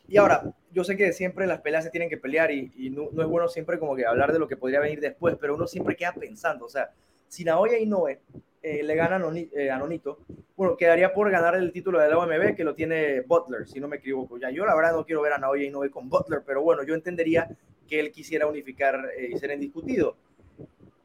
Y 0.08 0.18
ahora, 0.18 0.54
yo 0.72 0.84
sé 0.84 0.98
que 0.98 1.14
siempre 1.14 1.48
las 1.48 1.62
peleas 1.62 1.86
se 1.86 1.90
tienen 1.90 2.10
que 2.10 2.18
pelear 2.18 2.52
y, 2.52 2.90
no, 2.90 3.10
es 3.10 3.28
bueno 3.28 3.48
siempre 3.48 3.80
como 3.80 3.96
que 3.96 4.06
hablar 4.06 4.34
de 4.34 4.40
lo 4.40 4.48
que 4.48 4.58
podría 4.58 4.82
venir 4.82 5.00
después, 5.00 5.38
pero 5.40 5.56
uno 5.56 5.66
siempre 5.66 5.96
queda 5.96 6.14
pensando, 6.14 6.66
o 6.66 6.70
sea, 6.70 6.92
si 7.30 7.46
Naoya 7.46 7.80
Inoue 7.80 8.20
eh, 8.64 8.82
le 8.82 8.96
gana 8.96 9.22
eh, 9.52 9.70
a 9.70 9.78
Nonito, 9.78 10.20
bueno, 10.56 10.78
quedaría 10.78 11.14
por 11.14 11.30
ganar 11.30 11.56
el 11.56 11.72
título 11.72 12.00
de 12.00 12.10
la 12.10 12.18
OMB 12.18 12.56
que 12.56 12.64
lo 12.64 12.74
tiene 12.74 13.22
Butler, 13.22 13.68
si 13.68 13.80
no 13.80 13.88
me 13.88 13.98
equivoco. 13.98 14.38
Ya, 14.38 14.50
yo 14.50 14.66
la 14.66 14.74
verdad 14.76 14.94
no 14.94 15.06
quiero 15.06 15.22
ver 15.22 15.34
a 15.34 15.38
Naoya 15.38 15.66
Inoue 15.66 15.92
con 15.92 16.10
Butler, 16.10 16.42
pero 16.46 16.62
bueno, 16.62 16.84
yo 16.84 16.96
entendería 16.96 17.50
que 17.88 18.00
él 18.00 18.12
quisiera 18.12 18.48
unificar 18.48 19.12
eh, 19.18 19.32
y 19.34 19.38
ser 19.38 19.52
indiscutido. 19.52 20.16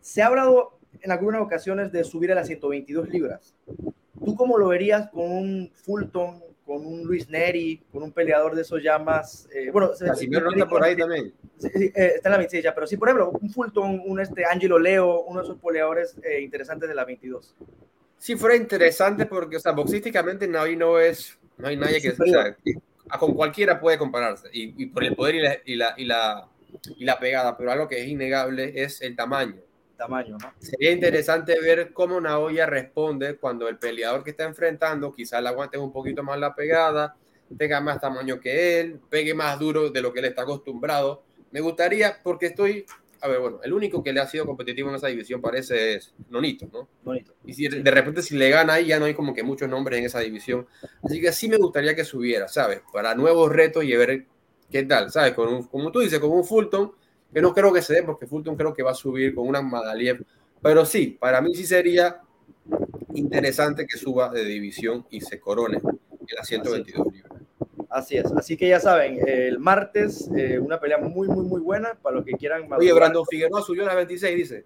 Se 0.01 0.23
ha 0.23 0.27
hablado 0.27 0.79
en 1.01 1.11
algunas 1.11 1.43
ocasiones 1.43 1.91
de 1.91 2.05
subir 2.05 2.31
a 2.33 2.37
las 2.37 2.47
122 2.47 3.09
libras. 3.09 3.55
¿Tú 4.25 4.37
cómo 4.37 4.57
lo 4.57 4.69
verías 4.69 5.11
con 5.11 5.31
un 5.31 5.71
Fulton 5.75 6.43
con 6.69 6.85
un 6.85 7.03
Luis 7.05 7.31
Neri, 7.31 7.83
con 7.91 8.03
un 8.03 8.13
peleador 8.13 8.55
de 8.55 8.61
esos 8.61 8.83
llamas. 8.83 9.49
Eh, 9.55 9.71
bueno, 9.71 9.91
Casimiro 9.99 10.51
anda 10.51 10.69
por 10.69 10.85
ahí 10.85 10.95
también. 10.95 11.33
Eh, 11.65 11.93
está 12.17 12.29
en 12.29 12.33
la 12.33 12.39
26 12.39 12.65
pero 12.75 12.87
sí, 12.87 12.97
por 12.97 13.09
ejemplo, 13.09 13.31
un 13.41 13.51
Fulton, 13.51 14.03
un 14.05 14.21
este 14.21 14.45
Angelo 14.45 14.79
Leo, 14.79 15.23
uno 15.23 15.41
de 15.41 15.45
esos 15.47 15.59
peleadores 15.59 16.17
eh, 16.23 16.41
interesantes 16.41 16.89
de 16.89 16.95
la 16.95 17.05
22. 17.05 17.55
Sí, 18.19 18.37
fuera 18.37 18.57
interesante 18.57 19.27
porque, 19.27 19.57
o 19.57 19.61
sea, 19.61 19.73
boxísticamente 19.73 20.47
no, 20.49 20.67
no 20.67 20.99
es, 20.99 21.39
no 21.57 21.69
hay 21.69 21.77
nadie 21.77 22.01
que, 22.01 22.11
o 22.11 22.15
sea, 22.17 22.57
con 23.19 23.35
cualquiera 23.35 23.81
puede 23.81 23.99
compararse 23.99 24.49
y, 24.53 24.87
por 24.87 25.05
el 25.05 25.15
poder 25.15 25.35
y 25.37 25.41
la, 25.41 25.57
y 25.65 25.77
la, 25.77 25.95
y, 25.97 26.05
la, 26.05 26.49
y 26.97 27.05
la 27.05 27.19
pegada, 27.19 27.57
pero 27.57 27.71
algo 27.73 27.89
que 27.89 28.01
es 28.01 28.09
innegable 28.09 28.73
es 28.83 29.01
el 29.03 29.15
tamaño 29.17 29.63
tamaño, 29.99 30.39
¿no? 30.41 30.53
Sería 30.61 30.93
interesante 30.93 31.61
ver 31.61 31.93
cómo 31.93 32.21
Naoya 32.21 32.65
responde 32.65 33.37
cuando 33.37 33.69
el 33.69 33.79
peleador 33.79 34.25
que 34.25 34.31
está 34.31 34.45
enfrentando 34.45 35.13
quizás 35.13 35.43
le 35.43 35.49
aguante 35.51 35.77
un 35.77 35.93
poquito 35.93 36.23
más 36.23 36.39
la 36.39 36.55
pegada, 36.55 37.17
tenga 37.59 37.81
más 37.81 38.01
tamaño 38.01 38.41
que 38.41 38.81
él, 38.81 39.01
pegue 39.11 39.35
más 39.35 39.59
duro 39.59 39.91
de 39.91 40.01
lo 40.01 40.13
que 40.13 40.21
él 40.21 40.27
está 40.27 40.43
acostumbrado. 40.43 41.25
Me 41.51 41.61
gustaría, 41.61 42.19
porque 42.23 42.47
estoy, 42.47 42.85
a 43.21 43.29
ver, 43.29 43.41
bueno, 43.41 43.61
el 43.63 43.73
único 43.73 44.03
que 44.03 44.13
le 44.13 44.21
ha 44.21 44.27
sido 44.27 44.47
competitivo 44.47 44.89
en 44.91 44.97
esa 44.97 45.09
división 45.09 45.41
parece 45.41 45.95
es 45.95 46.15
Nonito, 46.29 46.69
¿no? 46.73 46.89
Nonito. 47.05 47.35
Y 47.45 47.55
si 47.55 47.69
de 47.69 47.91
repente 47.91 48.23
si 48.23 48.37
le 48.37 48.51
gana 48.51 48.75
ahí 48.75 48.87
ya 48.87 48.99
no 48.99 49.07
hay 49.07 49.15
como 49.15 49.35
que 49.35 49.43
muchos 49.43 49.69
nombres 49.69 49.99
en 49.99 50.07
esa 50.07 50.21
división. 50.21 50.67
Así 51.03 51.21
que 51.21 51.33
sí 51.33 51.49
me 51.49 51.57
gustaría 51.57 51.95
que 51.95 52.05
subiera, 52.05 52.49
¿sabes? 52.49 52.83
Para 52.93 53.15
nuevos 53.15 53.51
retos 53.51 53.85
y 53.85 53.97
ver 53.97 54.27
qué 54.71 54.83
tal, 54.85 55.11
¿sabes? 55.11 55.33
Con 55.33 55.49
un, 55.49 55.63
como 55.65 55.91
tú 55.91 56.01
dices, 56.01 56.19
con 56.19 56.31
un 56.31 56.45
Fulton 56.45 56.93
que 57.33 57.41
no 57.41 57.53
creo 57.55 57.73
que 57.73 57.83
se 57.83 57.95
dé 57.95 58.03
porque 58.03 58.27
Fulton 58.27 58.57
creo 58.57 58.75
que 58.75 58.83
va 58.83 58.93
a 58.93 58.95
subir 58.95 59.35
con 59.35 59.47
una 59.47 59.63
Madaliev. 59.63 60.25
Pero 60.63 60.85
sí, 60.85 61.17
para 61.19 61.41
mí 61.41 61.55
sí 61.55 61.65
sería 61.67 62.21
interesante 63.15 63.87
que 63.87 63.97
suba 63.97 64.31
de 64.31 64.45
división 64.45 65.07
y 65.11 65.21
se 65.21 65.41
corone 65.41 65.79
en 65.79 66.37
la 66.37 66.45
122 66.45 67.07
libras. 67.13 67.18
Así 67.89 68.17
es, 68.17 68.31
así 68.33 68.57
que 68.57 68.69
ya 68.69 68.81
saben, 68.81 69.19
el 69.27 69.59
martes 69.59 70.31
eh, 70.37 70.59
una 70.59 70.79
pelea 70.79 70.99
muy, 70.99 71.27
muy, 71.27 71.45
muy 71.45 71.61
buena 71.61 71.95
para 72.03 72.17
los 72.17 72.25
que 72.25 72.33
quieran. 72.33 72.71
Oye, 72.73 72.93
Brandon 72.93 73.25
Figueroa 73.25 73.63
subió 73.63 73.85
a 73.85 73.87
la 73.87 73.95
26, 73.95 74.37
dice. 74.37 74.65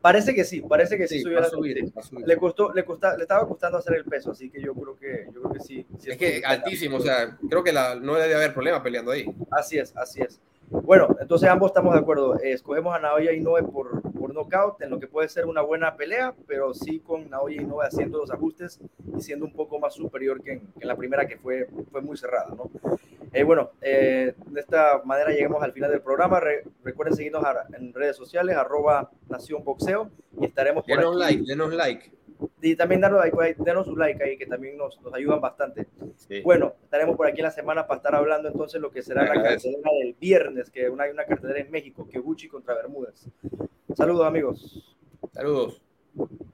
Parece 0.00 0.34
que 0.34 0.44
sí, 0.44 0.60
parece 0.60 0.98
que 0.98 1.08
sí, 1.08 1.22
subió 1.22 1.38
a 1.38 1.42
la 1.42 1.48
subir, 1.48 1.82
Le 2.26 2.36
costó, 2.36 2.74
le 2.74 2.84
le 2.84 3.22
estaba 3.22 3.48
costando 3.48 3.78
hacer 3.78 3.94
el 3.96 4.04
peso, 4.04 4.32
así 4.32 4.50
que 4.50 4.60
yo 4.60 4.74
creo 4.74 4.96
que, 4.98 5.26
yo 5.32 5.40
creo 5.40 5.54
que 5.54 5.60
sí. 5.60 5.86
es 6.04 6.18
que 6.18 6.42
altísimo, 6.44 6.98
o 6.98 7.00
sea, 7.00 7.38
creo 7.48 7.64
que 7.64 7.72
la, 7.72 7.94
no 7.94 8.14
debe 8.16 8.34
haber 8.34 8.52
problema 8.52 8.82
peleando 8.82 9.12
ahí. 9.12 9.24
Así 9.50 9.78
es, 9.78 9.96
así 9.96 10.20
es. 10.20 10.42
Bueno, 10.70 11.08
entonces 11.20 11.48
ambos 11.48 11.70
estamos 11.70 11.94
de 11.94 12.00
acuerdo. 12.00 12.34
escogemos 12.40 12.94
a 12.94 12.98
Naoya 12.98 13.32
Inoue 13.32 13.62
por, 13.62 14.02
por 14.12 14.34
knockout 14.34 14.80
en 14.82 14.90
lo 14.90 14.98
que 14.98 15.06
puede 15.06 15.28
ser 15.28 15.46
una 15.46 15.62
buena 15.62 15.96
pelea, 15.96 16.34
pero 16.46 16.74
sí 16.74 17.00
con 17.00 17.30
Naoya 17.30 17.62
Inoue 17.62 17.84
haciendo 17.84 18.18
los 18.18 18.30
ajustes 18.30 18.80
y 19.16 19.20
siendo 19.20 19.44
un 19.44 19.52
poco 19.52 19.78
más 19.78 19.94
superior 19.94 20.42
que 20.42 20.52
en, 20.52 20.72
la 20.80 20.96
primera 20.96 21.26
que 21.26 21.36
fue, 21.36 21.68
fue 21.90 22.00
muy 22.00 22.16
cerrada. 22.16 22.54
¿no? 22.54 22.70
Eh, 23.32 23.42
bueno, 23.42 23.70
eh, 23.80 24.34
de 24.46 24.60
esta 24.60 25.02
manera 25.04 25.30
llegamos 25.30 25.62
al 25.62 25.72
final 25.72 25.90
del 25.90 26.00
programa. 26.00 26.40
recuerden 26.84 27.16
seguirnos 27.16 27.44
en 27.76 27.92
redes 27.92 28.16
sociales, 28.16 28.56
arroba 28.56 29.10
Nación 29.28 29.64
Boxeo, 29.64 30.10
y 30.40 30.44
estaremos 30.44 30.84
por 30.84 30.96
denos 30.96 31.16
like, 31.16 31.42
denos 31.44 31.74
like. 31.74 32.12
Y 32.66 32.76
también 32.76 33.02
darnos, 33.02 33.22
denos 33.58 33.86
un 33.88 33.98
like 33.98 34.24
ahí, 34.24 34.38
que 34.38 34.46
también 34.46 34.78
nos, 34.78 34.98
nos 35.02 35.12
ayudan 35.12 35.38
bastante. 35.38 35.86
Bueno, 36.42 36.72
estaremos 36.82 37.14
por 37.14 37.26
aquí 37.26 37.40
en 37.40 37.44
la 37.44 37.50
semana 37.50 37.86
para 37.86 37.98
estar 37.98 38.14
hablando 38.14 38.48
entonces 38.48 38.80
lo 38.80 38.90
que 38.90 39.02
será 39.02 39.22
la 39.22 39.34
cartelera 39.42 39.90
del 40.00 40.14
viernes, 40.14 40.70
que 40.70 40.88
una, 40.88 41.04
hay 41.04 41.10
una 41.10 41.26
cartelera 41.26 41.60
en 41.60 41.70
México, 41.70 42.08
que 42.10 42.18
Gucci 42.18 42.48
contra 42.48 42.74
Bermúdez. 42.74 43.28
Saludos, 43.94 44.26
amigos. 44.26 44.96
Saludos. 45.32 45.82